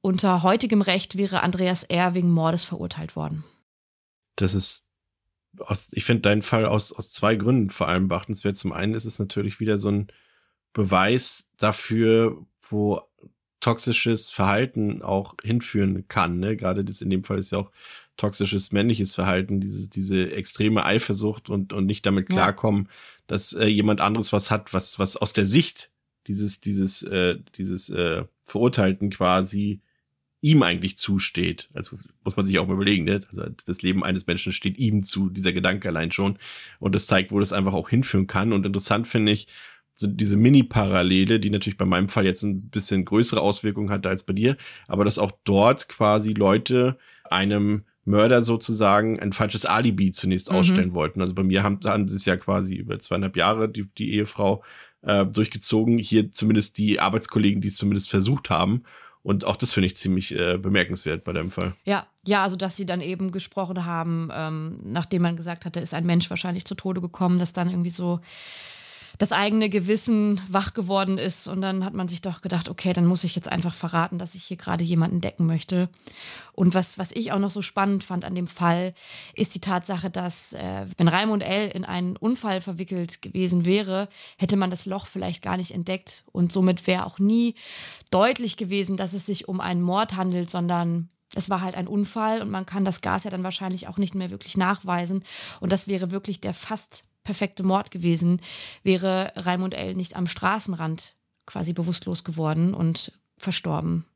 [0.00, 2.14] Unter heutigem Recht wäre Andreas R.
[2.14, 3.44] wegen Mordes verurteilt worden.
[4.36, 4.84] das ist
[5.58, 8.56] aus, ich finde deinen Fall aus, aus zwei Gründen vor allem beachtenswert.
[8.56, 10.08] Zum einen ist es natürlich wieder so ein
[10.72, 13.00] Beweis dafür, wo
[13.60, 16.38] toxisches Verhalten auch hinführen kann.
[16.38, 16.56] Ne?
[16.56, 17.70] Gerade das in dem Fall ist ja auch
[18.16, 22.90] toxisches männliches Verhalten, diese, diese extreme Eifersucht und, und nicht damit klarkommen, ja.
[23.26, 25.90] dass äh, jemand anderes was hat, was, was aus der Sicht
[26.26, 29.80] dieses, dieses, äh, dieses äh, Verurteilten quasi
[30.40, 31.68] ihm eigentlich zusteht.
[31.74, 33.22] Also muss man sich auch mal überlegen, ne?
[33.30, 36.38] Also das Leben eines Menschen steht ihm zu, dieser Gedanke allein schon.
[36.78, 38.52] Und das zeigt, wo das einfach auch hinführen kann.
[38.52, 39.48] Und interessant finde ich,
[39.94, 44.24] so diese Mini-Parallele, die natürlich bei meinem Fall jetzt ein bisschen größere Auswirkungen hatte als
[44.24, 50.50] bei dir, aber dass auch dort quasi Leute einem Mörder sozusagen ein falsches Alibi zunächst
[50.50, 50.56] mhm.
[50.56, 51.20] ausstellen wollten.
[51.20, 54.62] Also bei mir haben, haben sie es ja quasi über zweieinhalb Jahre, die, die Ehefrau,
[55.02, 55.98] äh, durchgezogen.
[55.98, 58.84] Hier zumindest die Arbeitskollegen, die es zumindest versucht haben.
[59.22, 61.74] Und auch das finde ich ziemlich äh, bemerkenswert bei deinem Fall.
[61.84, 65.94] Ja, ja, also dass sie dann eben gesprochen haben, ähm, nachdem man gesagt hatte, ist
[65.94, 68.20] ein Mensch wahrscheinlich zu Tode gekommen, dass dann irgendwie so
[69.18, 71.48] das eigene Gewissen wach geworden ist.
[71.48, 74.34] Und dann hat man sich doch gedacht, okay, dann muss ich jetzt einfach verraten, dass
[74.34, 75.88] ich hier gerade jemanden decken möchte.
[76.52, 78.94] Und was, was ich auch noch so spannend fand an dem Fall,
[79.34, 81.68] ist die Tatsache, dass äh, wenn Raimund L.
[81.68, 86.24] in einen Unfall verwickelt gewesen wäre, hätte man das Loch vielleicht gar nicht entdeckt.
[86.32, 87.54] Und somit wäre auch nie
[88.10, 92.40] deutlich gewesen, dass es sich um einen Mord handelt, sondern es war halt ein Unfall
[92.40, 95.24] und man kann das Gas ja dann wahrscheinlich auch nicht mehr wirklich nachweisen.
[95.60, 98.40] Und das wäre wirklich der fast perfekte Mord gewesen,
[98.82, 99.94] wäre Raimund L.
[99.94, 104.06] nicht am Straßenrand quasi bewusstlos geworden und verstorben.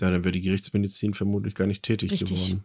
[0.00, 2.46] Ja, dann wäre die Gerichtsmedizin vermutlich gar nicht tätig Richtig.
[2.46, 2.64] geworden.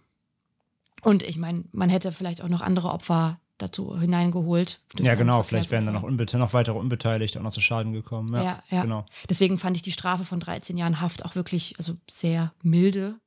[1.04, 4.82] Und ich meine, man hätte vielleicht auch noch andere Opfer dazu hineingeholt.
[5.00, 8.34] Ja, genau, vielleicht wären dann noch, noch weitere unbeteiligt auch noch zu Schaden gekommen.
[8.34, 9.06] Ja, ja, ja, genau.
[9.30, 13.20] Deswegen fand ich die Strafe von 13 Jahren Haft auch wirklich also sehr milde,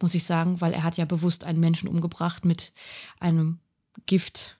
[0.00, 2.72] muss ich sagen, weil er hat ja bewusst einen Menschen umgebracht mit
[3.20, 3.58] einem
[4.06, 4.57] Gift,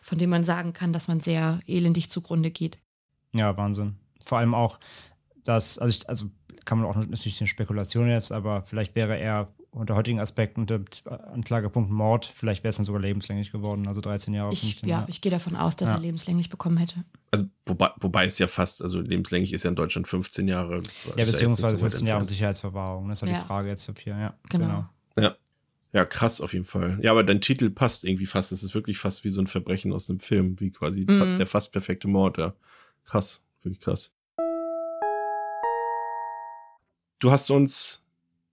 [0.00, 2.78] von dem man sagen kann, dass man sehr elendig zugrunde geht.
[3.34, 3.96] Ja, Wahnsinn.
[4.24, 4.78] Vor allem auch,
[5.44, 6.26] dass, also, ich, also
[6.64, 10.80] kann man auch natürlich eine Spekulation jetzt, aber vielleicht wäre er unter heutigen Aspekten unter
[11.32, 14.52] Anklagepunkt Mord, vielleicht wäre es dann sogar lebenslänglich geworden, also 13 Jahre.
[14.52, 15.96] Ich, 15 ja, ich gehe davon aus, dass ja.
[15.96, 17.04] er lebenslänglich bekommen hätte.
[17.30, 20.80] Also, wobei, wobei es ja fast, also lebenslänglich ist ja in Deutschland 15 Jahre.
[21.16, 24.34] Ja, beziehungsweise 15 Jahre Sicherheitsverwahrung, das ist ja die Frage jetzt hier, ja.
[24.48, 24.66] Genau.
[25.16, 25.28] genau.
[25.28, 25.36] Ja.
[25.92, 26.98] Ja, krass auf jeden Fall.
[27.02, 28.52] Ja, aber dein Titel passt irgendwie fast.
[28.52, 31.36] Es ist wirklich fast wie so ein Verbrechen aus einem Film, wie quasi mhm.
[31.38, 32.36] der fast perfekte Mord.
[32.38, 32.54] Ja.
[33.04, 34.14] Krass, wirklich krass.
[37.20, 38.04] Du hast uns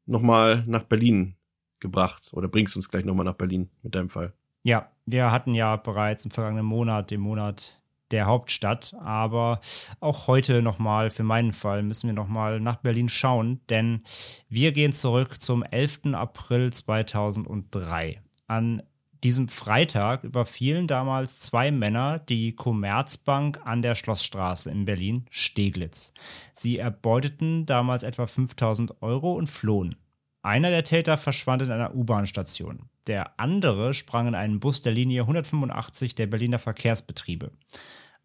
[0.06, 1.36] nochmal nach Berlin
[1.80, 4.34] gebracht oder bringst uns gleich nochmal nach Berlin mit deinem Fall.
[4.64, 7.80] Ja, wir hatten ja bereits im vergangenen Monat, dem Monat
[8.12, 8.96] der Hauptstadt.
[9.00, 9.60] Aber
[10.00, 14.04] auch heute nochmal, für meinen Fall, müssen wir nochmal nach Berlin schauen, denn
[14.50, 16.14] wir gehen zurück zum 11.
[16.14, 18.22] April 2003.
[18.48, 18.82] An
[19.24, 26.14] diesem Freitag überfielen damals zwei Männer die Commerzbank an der Schlossstraße in Berlin, Steglitz.
[26.54, 29.96] Sie erbeuteten damals etwa 5000 Euro und flohen.
[30.46, 32.84] Einer der Täter verschwand in einer U-Bahn-Station.
[33.08, 37.50] Der andere sprang in einen Bus der Linie 185 der Berliner Verkehrsbetriebe.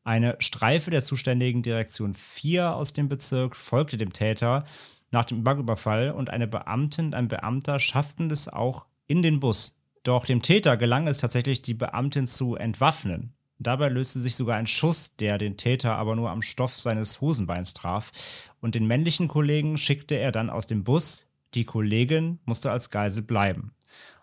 [0.05, 4.67] Eine Streife der zuständigen Direktion 4 aus dem Bezirk folgte dem Täter
[5.11, 9.81] nach dem Banküberfall und eine Beamtin und ein Beamter schafften es auch in den Bus.
[10.03, 13.33] Doch dem Täter gelang es tatsächlich, die Beamtin zu entwaffnen.
[13.59, 17.73] Dabei löste sich sogar ein Schuss, der den Täter aber nur am Stoff seines Hosenbeins
[17.73, 18.13] traf.
[18.61, 23.23] Und den männlichen Kollegen schickte er dann aus dem Bus die Kollegin musste als Geisel
[23.23, 23.73] bleiben.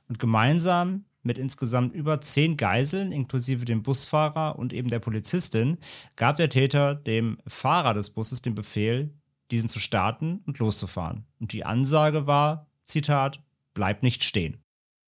[0.07, 5.77] Und gemeinsam mit insgesamt über zehn Geiseln, inklusive dem Busfahrer und eben der Polizistin,
[6.15, 9.13] gab der Täter dem Fahrer des Busses den Befehl,
[9.51, 11.25] diesen zu starten und loszufahren.
[11.39, 14.63] Und die Ansage war, Zitat, bleib nicht stehen.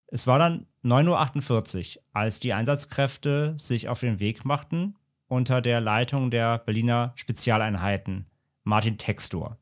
[0.08, 4.95] Es war dann 9.48 Uhr, als die Einsatzkräfte sich auf den Weg machten
[5.27, 8.25] unter der Leitung der Berliner Spezialeinheiten
[8.63, 9.58] Martin Textor.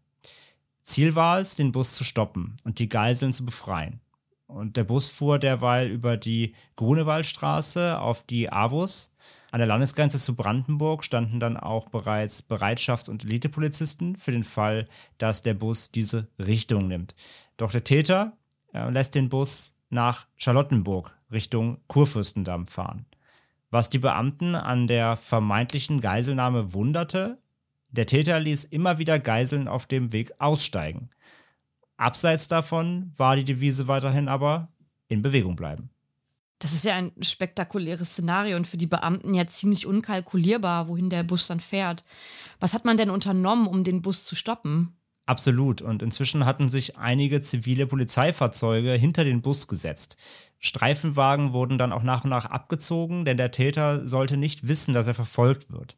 [0.87, 3.99] Ziel war es, den Bus zu stoppen und die Geiseln zu befreien.
[4.47, 9.13] Und der Bus fuhr derweil über die Grunewaldstraße auf die Avus.
[9.51, 14.87] An der Landesgrenze zu Brandenburg standen dann auch bereits Bereitschafts- und Elitepolizisten für den Fall,
[15.17, 17.15] dass der Bus diese Richtung nimmt.
[17.57, 18.37] Doch der Täter
[18.73, 23.05] äh, lässt den Bus nach Charlottenburg Richtung Kurfürstendamm fahren.
[23.71, 27.39] Was die Beamten an der vermeintlichen Geiselnahme wunderte,
[27.89, 31.09] der Täter ließ immer wieder Geiseln auf dem Weg aussteigen.
[31.97, 34.69] Abseits davon war die Devise weiterhin aber
[35.07, 35.89] in Bewegung bleiben.
[36.59, 41.23] Das ist ja ein spektakuläres Szenario und für die Beamten ja ziemlich unkalkulierbar, wohin der
[41.23, 42.03] Bus dann fährt.
[42.59, 44.97] Was hat man denn unternommen, um den Bus zu stoppen?
[45.27, 45.81] Absolut.
[45.81, 50.17] Und inzwischen hatten sich einige zivile Polizeifahrzeuge hinter den Bus gesetzt.
[50.57, 55.05] Streifenwagen wurden dann auch nach und nach abgezogen, denn der Täter sollte nicht wissen, dass
[55.05, 55.97] er verfolgt wird.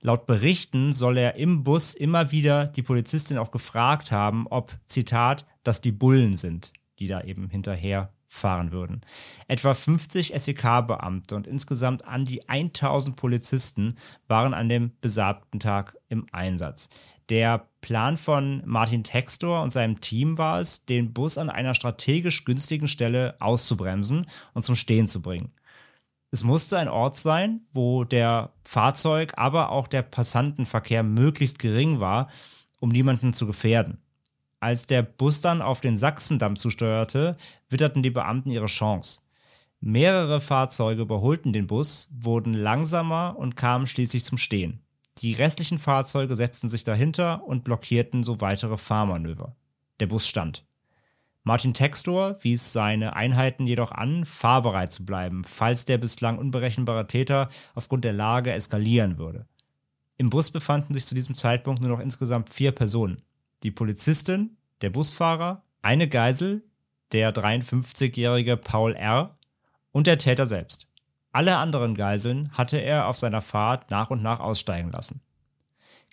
[0.00, 5.44] Laut Berichten soll er im Bus immer wieder die Polizistin auch gefragt haben, ob, Zitat,
[5.64, 9.00] das die Bullen sind, die da eben hinterher fahren würden.
[9.48, 13.94] Etwa 50 SEK-Beamte und insgesamt an die 1000 Polizisten
[14.28, 16.90] waren an dem besagten Tag im Einsatz.
[17.28, 22.44] Der Plan von Martin Textor und seinem Team war es, den Bus an einer strategisch
[22.44, 25.52] günstigen Stelle auszubremsen und zum Stehen zu bringen.
[26.30, 32.28] Es musste ein Ort sein, wo der Fahrzeug, aber auch der Passantenverkehr möglichst gering war,
[32.80, 33.98] um niemanden zu gefährden.
[34.60, 37.36] Als der Bus dann auf den Sachsendamm zusteuerte,
[37.70, 39.22] witterten die Beamten ihre Chance.
[39.80, 44.80] Mehrere Fahrzeuge überholten den Bus, wurden langsamer und kamen schließlich zum Stehen.
[45.22, 49.56] Die restlichen Fahrzeuge setzten sich dahinter und blockierten so weitere Fahrmanöver.
[50.00, 50.64] Der Bus stand.
[51.44, 57.48] Martin Textor wies seine Einheiten jedoch an, fahrbereit zu bleiben, falls der bislang unberechenbare Täter
[57.74, 59.46] aufgrund der Lage eskalieren würde.
[60.16, 63.22] Im Bus befanden sich zu diesem Zeitpunkt nur noch insgesamt vier Personen
[63.62, 66.62] die Polizistin, der Busfahrer, eine Geisel,
[67.12, 69.36] der 53-jährige Paul R.
[69.92, 70.88] und der Täter selbst.
[71.32, 75.20] Alle anderen Geiseln hatte er auf seiner Fahrt nach und nach aussteigen lassen.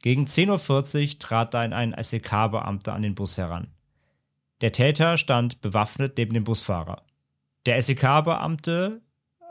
[0.02, 3.68] Gegen 10.40 Uhr trat dann ein SEK-Beamter an den Bus heran.
[4.66, 7.04] Der Täter stand bewaffnet neben dem Busfahrer.
[7.68, 9.00] Der SEK-Beamte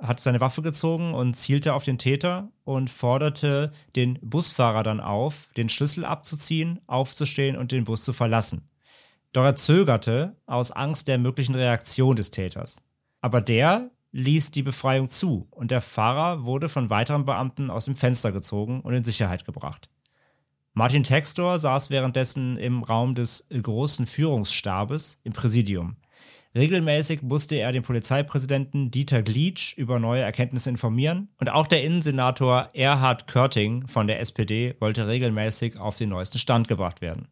[0.03, 5.51] hat seine Waffe gezogen und zielte auf den Täter und forderte den Busfahrer dann auf,
[5.57, 8.69] den Schlüssel abzuziehen, aufzustehen und den Bus zu verlassen.
[9.33, 12.83] Doch er zögerte aus Angst der möglichen Reaktion des Täters.
[13.21, 17.95] Aber der ließ die Befreiung zu und der Fahrer wurde von weiteren Beamten aus dem
[17.95, 19.89] Fenster gezogen und in Sicherheit gebracht.
[20.77, 25.97] Martin Textor saß währenddessen im Raum des großen Führungsstabes im Präsidium.
[26.57, 32.71] Regelmäßig musste er den Polizeipräsidenten Dieter Glitsch über neue Erkenntnisse informieren und auch der Innensenator
[32.75, 37.29] Erhard Körting von der SPD wollte regelmäßig auf den neuesten Stand gebracht werden.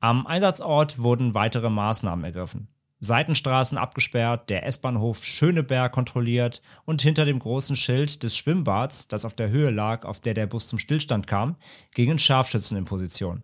[0.00, 2.68] Am Einsatzort wurden weitere Maßnahmen ergriffen.
[2.98, 9.34] Seitenstraßen abgesperrt, der S-Bahnhof Schöneberg kontrolliert und hinter dem großen Schild des Schwimmbads, das auf
[9.34, 11.56] der Höhe lag, auf der der Bus zum Stillstand kam,
[11.94, 13.42] gingen Scharfschützen in Position.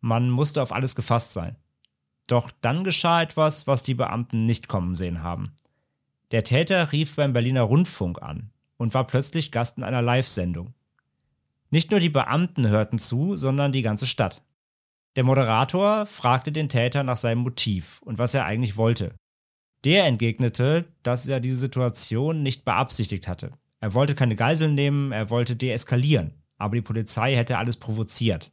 [0.00, 1.56] Man musste auf alles gefasst sein.
[2.26, 5.52] Doch dann geschah etwas, was die Beamten nicht kommen sehen haben.
[6.32, 10.74] Der Täter rief beim Berliner Rundfunk an und war plötzlich Gast in einer Live-Sendung.
[11.70, 14.42] Nicht nur die Beamten hörten zu, sondern die ganze Stadt.
[15.16, 19.14] Der Moderator fragte den Täter nach seinem Motiv und was er eigentlich wollte.
[19.84, 23.52] Der entgegnete, dass er diese Situation nicht beabsichtigt hatte.
[23.80, 28.52] Er wollte keine Geiseln nehmen, er wollte deeskalieren, aber die Polizei hätte alles provoziert.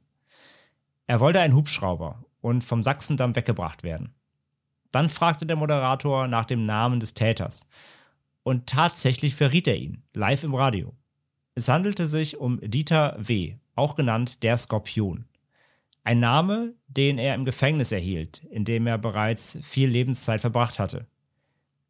[1.06, 4.16] Er wollte einen Hubschrauber und vom Sachsendamm weggebracht werden.
[4.92, 7.68] Dann fragte der Moderator nach dem Namen des Täters.
[8.44, 10.96] Und tatsächlich verriet er ihn, live im Radio.
[11.56, 15.26] Es handelte sich um Dieter W., auch genannt der Skorpion.
[16.08, 21.06] Ein Name, den er im Gefängnis erhielt, in dem er bereits viel Lebenszeit verbracht hatte.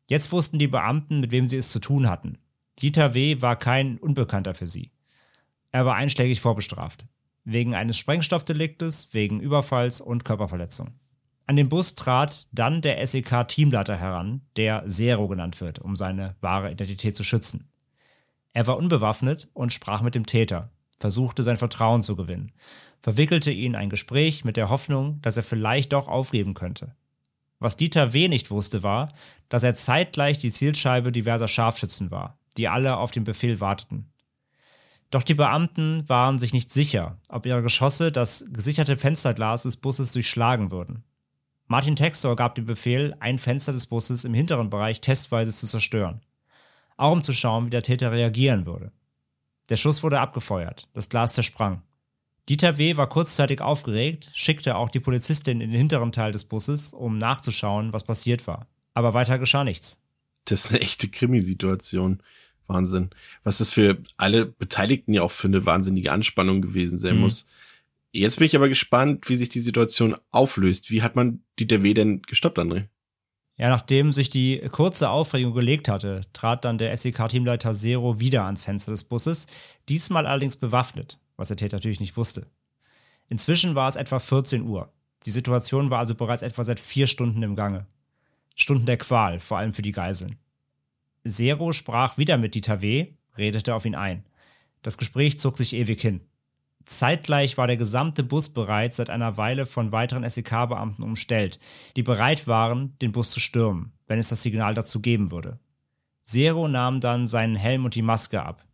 [0.10, 2.40] Jetzt wussten die Beamten, mit wem sie es zu tun hatten.
[2.80, 3.44] Dieter W.
[3.44, 4.92] war kein Unbekannter für sie.
[5.72, 7.06] Er war einschlägig vorbestraft
[7.44, 10.96] wegen eines Sprengstoffdeliktes, wegen Überfalls und Körperverletzung.
[11.46, 16.72] An den Bus trat dann der SEK-Teamleiter heran, der Zero genannt wird, um seine wahre
[16.72, 17.70] Identität zu schützen.
[18.52, 22.52] Er war unbewaffnet und sprach mit dem Täter, versuchte sein Vertrauen zu gewinnen,
[23.02, 26.96] verwickelte ihn in ein Gespräch mit der Hoffnung, dass er vielleicht doch aufgeben könnte.
[27.60, 28.28] Was Dieter W.
[28.28, 29.14] nicht wusste, war,
[29.50, 34.12] dass er zeitgleich die Zielscheibe diverser Scharfschützen war, die alle auf den Befehl warteten.
[35.10, 40.12] Doch die Beamten waren sich nicht sicher, ob ihre Geschosse das gesicherte Fensterglas des Busses
[40.12, 41.04] durchschlagen würden.
[41.68, 46.22] Martin Textor gab den Befehl, ein Fenster des Busses im hinteren Bereich testweise zu zerstören.
[46.98, 48.92] Auch um zu schauen, wie der Täter reagieren würde.
[49.70, 51.82] Der Schuss wurde abgefeuert, das Glas zersprang.
[52.50, 52.96] Dieter W.
[52.96, 57.92] war kurzzeitig aufgeregt, schickte auch die Polizistin in den hinteren Teil des Busses, um nachzuschauen,
[57.92, 58.68] was passiert war.
[58.94, 60.02] Aber weiter geschah nichts.
[60.46, 62.24] Das ist eine echte Krimisituation.
[62.68, 63.10] Wahnsinn.
[63.44, 67.22] Was das für alle Beteiligten ja auch für eine wahnsinnige Anspannung gewesen sein mhm.
[67.22, 67.48] muss.
[68.12, 70.90] Jetzt bin ich aber gespannt, wie sich die Situation auflöst.
[70.90, 72.86] Wie hat man die DW denn gestoppt, André?
[73.58, 78.64] Ja, nachdem sich die kurze Aufregung gelegt hatte, trat dann der SEK-Teamleiter Zero wieder ans
[78.64, 79.48] Fenster des Busses,
[79.90, 82.46] diesmal allerdings bewaffnet, was der Täter natürlich nicht wusste.
[83.30, 84.94] Inzwischen war es etwa 14 Uhr.
[85.26, 87.88] Die Situation war also bereits etwa seit vier Stunden im Gange.
[88.56, 90.38] Stunden der Qual, vor allem für die Geiseln.
[91.26, 94.24] Zero sprach wieder mit Dieter W., redete auf ihn ein.
[94.84, 96.22] Das Gespräch zog sich ewig hin.
[96.88, 101.60] Zeitgleich war der gesamte Bus bereits seit einer Weile von weiteren SEK-Beamten umstellt,
[101.98, 105.60] die bereit waren, den Bus zu stürmen, wenn es das Signal dazu geben würde.
[106.24, 108.66] Zero nahm dann seinen Helm und die Maske ab.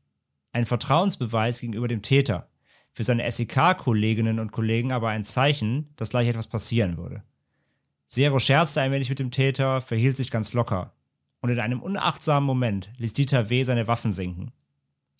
[0.51, 2.49] Ein Vertrauensbeweis gegenüber dem Täter,
[2.91, 7.23] für seine SEK-Kolleginnen und Kollegen aber ein Zeichen, dass gleich etwas passieren würde.
[8.07, 10.93] Zero scherzte ein wenig mit dem Täter, verhielt sich ganz locker.
[11.41, 13.63] Und in einem unachtsamen Moment ließ Dieter W.
[13.63, 14.51] seine Waffen sinken.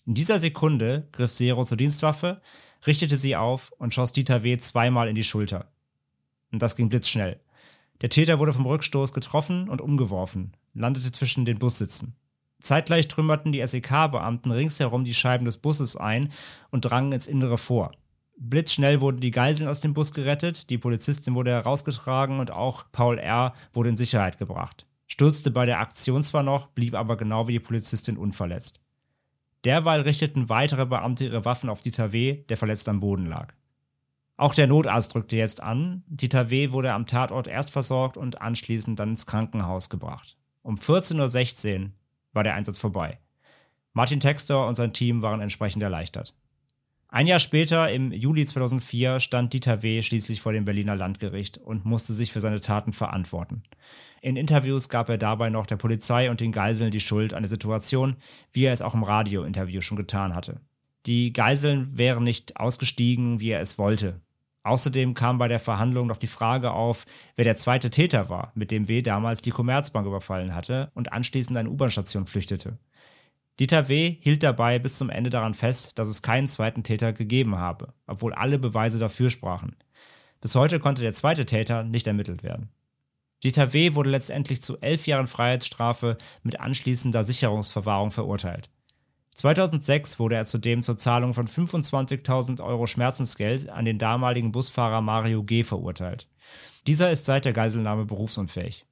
[0.06, 2.41] In dieser Sekunde griff Zero zur Dienstwaffe,
[2.88, 4.58] richtete sie auf und schoss Dieter W.
[4.58, 5.72] zweimal in die Schulter.
[6.52, 7.39] Und das ging blitzschnell.
[8.02, 12.15] Der Täter wurde vom Rückstoß getroffen und umgeworfen, landete zwischen den Bussitzen.
[12.60, 16.30] Zeitgleich trümmerten die SEK-Beamten ringsherum die Scheiben des Busses ein
[16.72, 17.91] und drangen ins Innere vor.
[18.38, 23.19] Blitzschnell wurden die Geiseln aus dem Bus gerettet, die Polizistin wurde herausgetragen und auch Paul
[23.19, 23.54] R.
[23.74, 24.88] wurde in Sicherheit gebracht.
[25.08, 28.80] Stürzte bei der Aktion zwar noch, blieb aber genau wie die Polizistin unverletzt.
[29.65, 33.54] Derweil richteten weitere Beamte ihre Waffen auf Dieter W., der verletzt am Boden lag.
[34.36, 36.04] Auch der Notarzt drückte jetzt an.
[36.08, 36.71] Dieter W.
[36.71, 40.38] wurde am Tatort erst versorgt und anschließend dann ins Krankenhaus gebracht.
[40.63, 41.91] Um 14.16 Uhr
[42.34, 43.19] war der Einsatz vorbei.
[43.93, 46.34] Martin Textor und sein Team waren entsprechend erleichtert.
[47.13, 50.02] Ein Jahr später, im Juli 2004, stand Dieter W.
[50.02, 53.62] schließlich vor dem Berliner Landgericht und musste sich für seine Taten verantworten.
[54.23, 57.52] In Interviews gab er dabei noch der Polizei und den Geiseln die Schuld an der
[57.52, 58.15] Situation,
[58.52, 60.60] wie er es auch im Radiointerview schon getan hatte.
[61.06, 64.19] Die Geiseln wären nicht ausgestiegen, wie er es wollte.
[64.63, 68.71] Außerdem kam bei der Verhandlung noch die Frage auf, wer der zweite Täter war, mit
[68.71, 69.04] dem W.
[69.04, 72.80] damals die Commerzbank überfallen hatte und anschließend eine U-Bahn-Station flüchtete.
[73.60, 74.18] Dieter W.
[74.20, 78.34] hielt dabei bis zum Ende daran fest, dass es keinen zweiten Täter gegeben habe, obwohl
[78.34, 79.76] alle Beweise dafür sprachen.
[80.42, 82.70] Bis heute konnte der zweite Täter nicht ermittelt werden.
[83.44, 83.94] Dieter W.
[83.94, 88.70] wurde letztendlich zu elf Jahren Freiheitsstrafe mit anschließender Sicherungsverwahrung verurteilt.
[89.36, 95.44] 2006 wurde er zudem zur Zahlung von 25.000 Euro Schmerzensgeld an den damaligen Busfahrer Mario
[95.44, 95.63] G.
[95.63, 96.28] verurteilt.
[96.88, 98.86] Dieser ist seit der Geiselnahme berufsunfähig.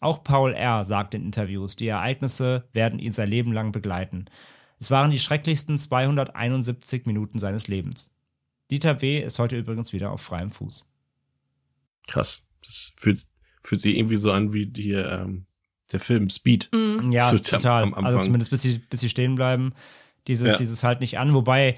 [0.00, 0.84] Auch Paul R.
[0.84, 4.26] sagt in Interviews, die Ereignisse werden ihn sein Leben lang begleiten.
[4.78, 8.14] Es waren die schrecklichsten 271 Minuten seines Lebens.
[8.70, 9.20] Dieter W.
[9.20, 10.86] ist heute übrigens wieder auf freiem Fuß.
[12.06, 12.42] Krass.
[12.64, 13.22] Das fühlt,
[13.62, 15.46] fühlt sich irgendwie so an wie die, ähm,
[15.90, 16.68] der Film Speed.
[16.72, 17.10] Mhm.
[17.12, 17.82] Ja, so, total.
[17.82, 19.72] Am, am also zumindest bis sie, bis sie stehen bleiben.
[20.26, 20.58] Dieses, ja.
[20.58, 21.76] dieses halt nicht an, wobei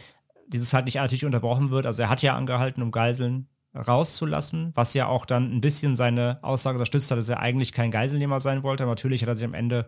[0.49, 1.87] dieses halt nicht natürlich unterbrochen wird.
[1.87, 6.39] Also er hat ja angehalten, um Geiseln rauszulassen, was ja auch dann ein bisschen seine
[6.43, 8.83] Aussage unterstützt hat, dass er eigentlich kein Geiselnehmer sein wollte.
[8.83, 9.87] Aber natürlich hat er sich am Ende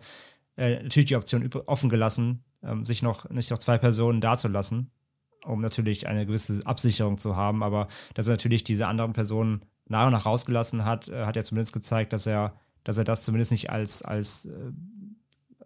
[0.55, 4.91] äh, natürlich die Option offen gelassen, ähm, sich noch nicht noch zwei Personen dazulassen,
[5.43, 7.61] um natürlich eine gewisse Absicherung zu haben.
[7.63, 11.43] Aber dass er natürlich diese anderen Personen nach und nach rausgelassen hat, äh, hat ja
[11.43, 14.71] zumindest gezeigt, dass er, dass er das zumindest nicht als, als äh,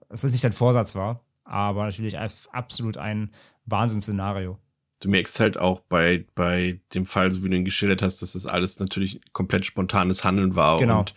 [0.10, 3.32] dass das nicht ein Vorsatz war, aber natürlich absolut ein
[3.66, 4.58] Wahnsinnsszenario
[5.00, 8.34] du merkst halt auch bei, bei dem Fall, so wie du ihn geschildert hast, dass
[8.34, 11.00] das alles natürlich komplett spontanes Handeln war genau.
[11.00, 11.14] und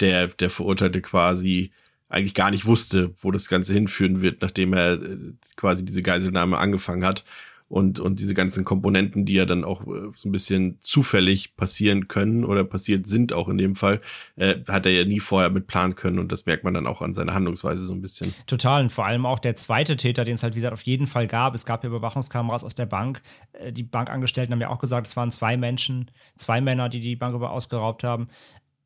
[0.00, 1.72] der, der Verurteilte quasi
[2.08, 5.16] eigentlich gar nicht wusste, wo das Ganze hinführen wird, nachdem er äh,
[5.56, 7.24] quasi diese Geiselnahme angefangen hat
[7.72, 12.06] und, und diese ganzen Komponenten, die ja dann auch äh, so ein bisschen zufällig passieren
[12.06, 14.02] können oder passiert sind auch in dem Fall,
[14.36, 17.00] äh, hat er ja nie vorher mit planen können und das merkt man dann auch
[17.00, 18.34] an seiner Handlungsweise so ein bisschen.
[18.46, 21.06] Total und vor allem auch der zweite Täter, den es halt wie gesagt auf jeden
[21.06, 21.54] Fall gab.
[21.54, 23.22] Es gab ja Überwachungskameras aus der Bank.
[23.54, 27.16] Äh, die Bankangestellten haben ja auch gesagt, es waren zwei Menschen, zwei Männer, die die
[27.16, 28.28] Bank über ausgeraubt haben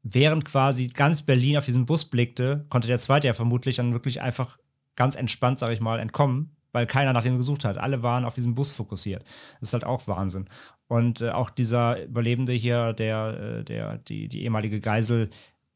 [0.09, 4.23] während quasi ganz Berlin auf diesen Bus blickte, konnte der zweite ja vermutlich dann wirklich
[4.23, 4.57] einfach
[4.95, 7.79] ganz entspannt, sag ich mal, entkommen weil keiner nach ihm gesucht hat.
[7.79, 9.23] Alle waren auf diesen Bus fokussiert.
[9.61, 10.45] Das ist halt auch Wahnsinn.
[10.89, 15.31] Und äh, auch dieser Überlebende hier, der, äh, der, die, die ehemalige Geisel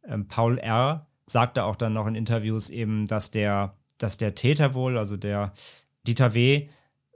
[0.06, 4.74] ähm, Paul R., sagte auch dann noch in Interviews eben, dass der, dass der Täter
[4.74, 5.54] wohl, also der
[6.06, 6.68] Dieter W.,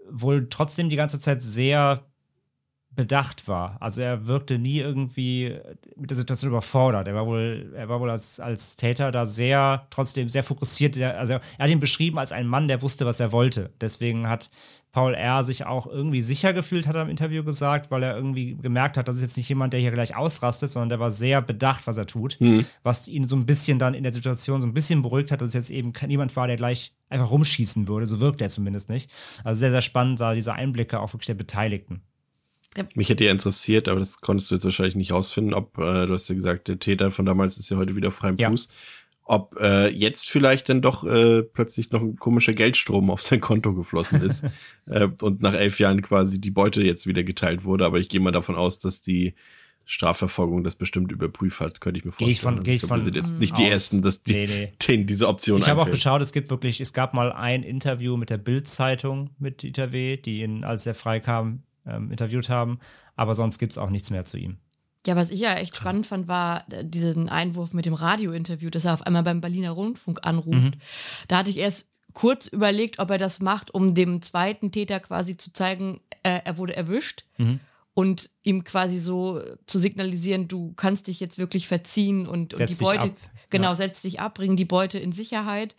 [0.08, 2.06] wohl trotzdem die ganze Zeit sehr
[2.94, 3.76] bedacht war.
[3.80, 5.56] Also er wirkte nie irgendwie
[5.96, 7.08] mit der Situation überfordert.
[7.08, 10.98] Er war wohl, er war wohl als, als Täter da sehr, trotzdem sehr fokussiert.
[10.98, 13.70] Also er hat ihn beschrieben als einen Mann, der wusste, was er wollte.
[13.80, 14.50] Deswegen hat
[14.94, 15.42] Paul R.
[15.42, 19.08] sich auch irgendwie sicher gefühlt, hat er im Interview gesagt, weil er irgendwie gemerkt hat,
[19.08, 21.96] das ist jetzt nicht jemand, der hier gleich ausrastet, sondern der war sehr bedacht, was
[21.96, 22.36] er tut.
[22.38, 22.64] Mhm.
[22.84, 25.48] Was ihn so ein bisschen dann in der Situation so ein bisschen beruhigt hat, dass
[25.48, 28.06] es jetzt eben niemand war, der gleich einfach rumschießen würde.
[28.06, 29.10] So wirkt er zumindest nicht.
[29.42, 32.02] Also sehr, sehr spannend, da diese Einblicke auch wirklich der Beteiligten.
[32.76, 32.84] Ja.
[32.94, 36.12] Mich hätte ja interessiert, aber das konntest du jetzt wahrscheinlich nicht rausfinden, ob, äh, du
[36.12, 38.50] hast ja gesagt, der Täter von damals ist ja heute wieder frei im ja.
[38.50, 38.68] Fuß,
[39.24, 43.72] ob äh, jetzt vielleicht dann doch äh, plötzlich noch ein komischer Geldstrom auf sein Konto
[43.74, 44.44] geflossen ist
[44.86, 47.86] äh, und nach elf Jahren quasi die Beute jetzt wieder geteilt wurde.
[47.86, 49.34] Aber ich gehe mal davon aus, dass die
[49.86, 52.26] Strafverfolgung das bestimmt überprüft hat, könnte ich mir vorstellen.
[52.26, 54.46] Gehe ich von, gehe ich glaub, von sind jetzt nicht die ersten, dass die nee,
[54.46, 54.72] nee.
[54.86, 58.16] denen diese Option Ich habe auch geschaut, es gibt wirklich, es gab mal ein Interview
[58.16, 62.78] mit der Bild-Zeitung mit Dieter W., die ihn, als er freikam, ähm, interviewt haben.
[63.16, 64.58] Aber sonst gibt es auch nichts mehr zu ihm.
[65.06, 68.86] Ja, was ich ja echt spannend fand, war äh, diesen Einwurf mit dem Radiointerview, dass
[68.86, 70.74] er auf einmal beim Berliner Rundfunk anruft.
[70.76, 70.80] Mhm.
[71.28, 75.36] Da hatte ich erst kurz überlegt, ob er das macht, um dem zweiten Täter quasi
[75.36, 77.24] zu zeigen, äh, er wurde erwischt.
[77.36, 77.60] Mhm.
[77.96, 82.74] Und ihm quasi so zu signalisieren, du kannst dich jetzt wirklich verziehen und, und die
[82.74, 83.14] Beute,
[83.50, 83.74] genau, ja.
[83.76, 85.76] setz dich ab, bring die Beute in Sicherheit.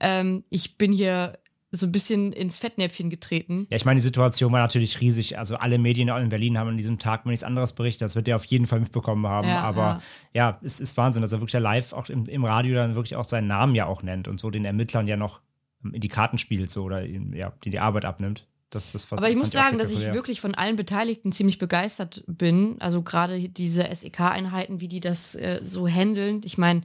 [0.00, 1.38] Ähm, ich bin hier
[1.74, 3.66] so ein bisschen ins Fettnäpfchen getreten.
[3.70, 5.38] Ja, ich meine, die Situation war natürlich riesig.
[5.38, 8.02] Also alle Medien in Berlin haben an diesem Tag nichts anderes berichtet.
[8.02, 9.48] Das wird er auf jeden Fall mitbekommen haben.
[9.48, 10.00] Ja, Aber
[10.34, 13.16] ja, ja es ist Wahnsinn, dass er wirklich live auch im, im, Radio dann wirklich
[13.16, 15.40] auch seinen Namen ja auch nennt und so den Ermittlern ja noch
[15.82, 18.46] in die Karten spielt so oder ja, die die Arbeit abnimmt.
[18.72, 22.76] Das, das Aber ich muss sagen, dass ich wirklich von allen Beteiligten ziemlich begeistert bin.
[22.80, 26.40] Also gerade diese SEK-Einheiten, wie die das äh, so handeln.
[26.42, 26.80] Ich meine,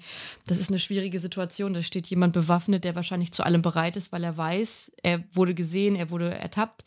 [0.45, 1.73] das ist eine schwierige Situation.
[1.73, 5.55] Da steht jemand bewaffnet, der wahrscheinlich zu allem bereit ist, weil er weiß, er wurde
[5.55, 6.83] gesehen, er wurde ertappt.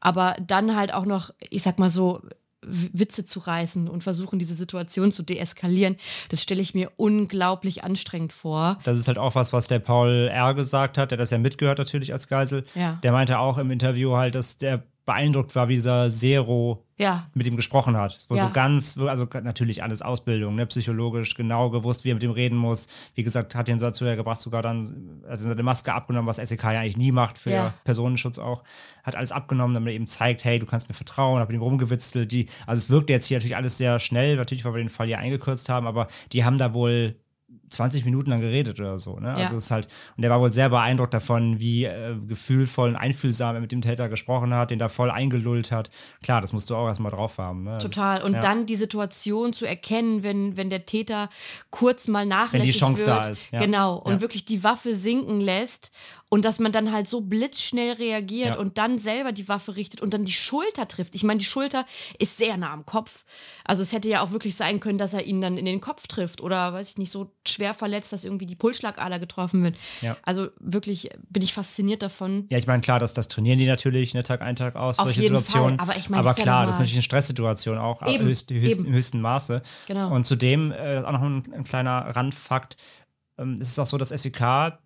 [0.00, 2.22] Aber dann halt auch noch, ich sag mal so,
[2.64, 5.96] Witze zu reißen und versuchen, diese Situation zu deeskalieren,
[6.28, 8.78] das stelle ich mir unglaublich anstrengend vor.
[8.84, 10.54] Das ist halt auch was, was der Paul R.
[10.54, 12.64] gesagt hat, der das ja mitgehört natürlich als Geisel.
[12.74, 12.98] Ja.
[13.02, 17.26] Der meinte auch im Interview halt, dass der beeindruckt war, wie dieser Zero ja.
[17.34, 18.24] mit ihm gesprochen hat.
[18.28, 18.46] Wo ja.
[18.46, 22.56] so ganz, also natürlich alles Ausbildung, ne, psychologisch genau gewusst, wie er mit ihm reden
[22.56, 22.86] muss.
[23.14, 26.62] Wie gesagt, hat den dazu ja gebracht, sogar dann, also seine Maske abgenommen, was SEK
[26.64, 27.74] ja eigentlich nie macht für ja.
[27.84, 28.62] Personenschutz auch.
[29.02, 31.62] Hat alles abgenommen, damit er eben zeigt, hey, du kannst mir vertrauen, hat mit ihm
[31.62, 32.30] rumgewitzelt.
[32.30, 35.08] Die, also es wirkt jetzt hier natürlich alles sehr schnell, natürlich, weil wir den Fall
[35.08, 37.16] ja eingekürzt haben, aber die haben da wohl
[37.72, 39.18] 20 Minuten lang geredet oder so.
[39.18, 39.28] Ne?
[39.28, 39.34] Ja.
[39.36, 43.54] Also ist halt, und der war wohl sehr beeindruckt davon, wie äh, gefühlvoll und einfühlsam
[43.54, 45.90] er mit dem Täter gesprochen hat, den da voll eingelullt hat.
[46.22, 47.64] Klar, das musst du auch erstmal drauf haben.
[47.64, 47.78] Ne?
[47.78, 48.16] Total.
[48.18, 48.40] Das, und ja.
[48.40, 51.28] dann die Situation zu erkennen, wenn, wenn der Täter
[51.70, 53.52] kurz mal nachlässig Wenn die Chance wird, da ist.
[53.52, 53.60] Ja.
[53.60, 53.96] Genau.
[53.96, 55.92] Und wirklich die Waffe sinken lässt
[56.32, 58.58] und dass man dann halt so blitzschnell reagiert ja.
[58.58, 61.14] und dann selber die Waffe richtet und dann die Schulter trifft.
[61.14, 61.84] Ich meine, die Schulter
[62.18, 63.26] ist sehr nah am Kopf.
[63.66, 66.06] Also es hätte ja auch wirklich sein können, dass er ihn dann in den Kopf
[66.06, 69.76] trifft oder weiß ich nicht, so schwer verletzt, dass irgendwie die Pulsschlagader getroffen wird.
[70.00, 70.16] Ja.
[70.22, 72.46] Also wirklich bin ich fasziniert davon.
[72.48, 75.04] Ja, ich meine, klar, das, das trainieren die natürlich, ne, Tag ein, Tag aus, Auf
[75.04, 75.76] solche Situationen.
[75.76, 75.86] Fall.
[75.86, 78.24] Aber, ich mein, Aber klar, ja das ist natürlich eine Stresssituation auch Eben.
[78.24, 79.60] Höchst, höchst, im höchsten Maße.
[79.86, 80.10] Genau.
[80.10, 82.78] Und zudem äh, auch noch ein, ein kleiner Randfakt.
[83.36, 84.78] Ähm, es ist auch so, dass SEK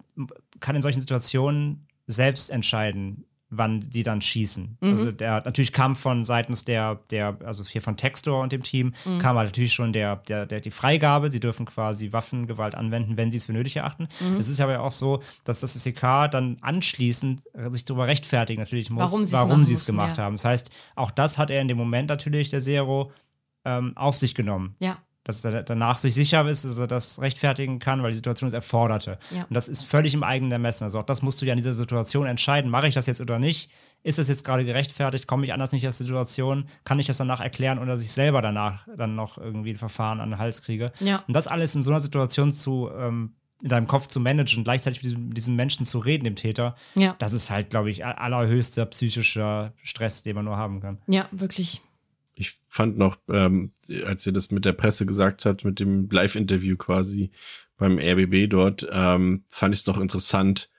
[0.60, 4.78] kann in solchen Situationen selbst entscheiden, wann sie dann schießen.
[4.80, 4.90] Mhm.
[4.90, 8.92] Also der natürlich kam von seitens der, der, also hier von Textor und dem Team,
[9.04, 9.18] mhm.
[9.18, 13.30] kam halt natürlich schon der, der, der, die Freigabe, sie dürfen quasi Waffengewalt anwenden, wenn
[13.30, 14.08] sie es für nötig erachten.
[14.20, 14.36] Mhm.
[14.36, 18.90] Es ist aber ja auch so, dass das SEK dann anschließend sich darüber rechtfertigen natürlich
[18.90, 20.24] muss, warum sie es gemacht ja.
[20.24, 20.34] haben.
[20.34, 23.12] Das heißt, auch das hat er in dem Moment natürlich, der Zero,
[23.64, 24.74] ähm, auf sich genommen.
[24.80, 28.46] Ja dass er danach sich sicher ist, dass er das rechtfertigen kann, weil die Situation
[28.46, 29.18] es erforderte.
[29.34, 29.42] Ja.
[29.42, 30.84] Und das ist völlig im eigenen Ermessen.
[30.84, 32.70] Also auch das musst du ja in dieser Situation entscheiden.
[32.70, 33.70] Mache ich das jetzt oder nicht?
[34.04, 35.26] Ist das jetzt gerade gerechtfertigt?
[35.26, 36.66] Komme ich anders nicht aus der Situation?
[36.84, 40.20] Kann ich das danach erklären oder dass ich selber danach dann noch irgendwie ein Verfahren
[40.20, 40.92] an den Hals kriege?
[41.00, 41.24] Ja.
[41.26, 45.02] Und das alles in so einer Situation zu ähm, in deinem Kopf zu managen, gleichzeitig
[45.02, 47.16] mit diesem, mit diesem, Menschen zu reden, dem Täter, ja.
[47.18, 50.98] das ist halt, glaube ich, allerhöchster psychischer Stress, den man nur haben kann.
[51.06, 51.80] Ja, wirklich
[52.37, 53.72] ich fand noch, ähm,
[54.05, 57.30] als ihr das mit der Presse gesagt hat, mit dem Live-Interview quasi
[57.78, 60.70] beim RBB dort, ähm, fand ich es noch interessant,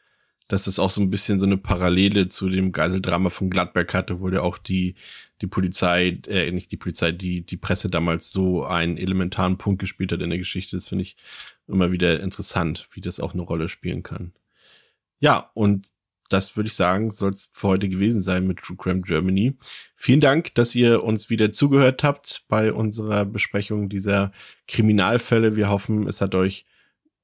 [0.48, 4.22] dass das auch so ein bisschen so eine Parallele zu dem Geiseldrama von Gladberg hatte,
[4.22, 4.96] wo der auch die,
[5.42, 10.12] die Polizei, äh, nicht die Polizei, die, die Presse damals so einen elementaren Punkt gespielt
[10.12, 10.78] hat in der Geschichte.
[10.78, 11.18] Das finde ich
[11.68, 14.32] immer wieder interessant, wie das auch eine Rolle spielen kann.
[15.20, 15.88] Ja, und
[16.30, 19.58] das würde ich sagen, soll es für heute gewesen sein mit True Crime Germany.
[19.96, 24.32] Vielen Dank, dass ihr uns wieder zugehört habt bei unserer Besprechung dieser
[24.68, 25.56] Kriminalfälle.
[25.56, 26.66] Wir hoffen, es hat euch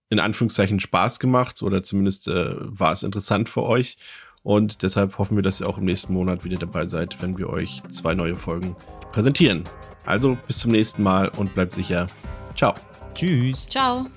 [0.10, 3.98] in Anführungszeichen Spaß gemacht oder zumindest äh, war es interessant für euch.
[4.44, 7.50] Und deshalb hoffen wir, dass ihr auch im nächsten Monat wieder dabei seid, wenn wir
[7.50, 8.76] euch zwei neue Folgen
[9.12, 9.64] präsentieren.
[10.06, 12.08] Also bis zum nächsten Mal und bleibt sicher.
[12.56, 12.74] Ciao.
[13.16, 13.68] Tschüss.
[13.68, 14.08] Ciao.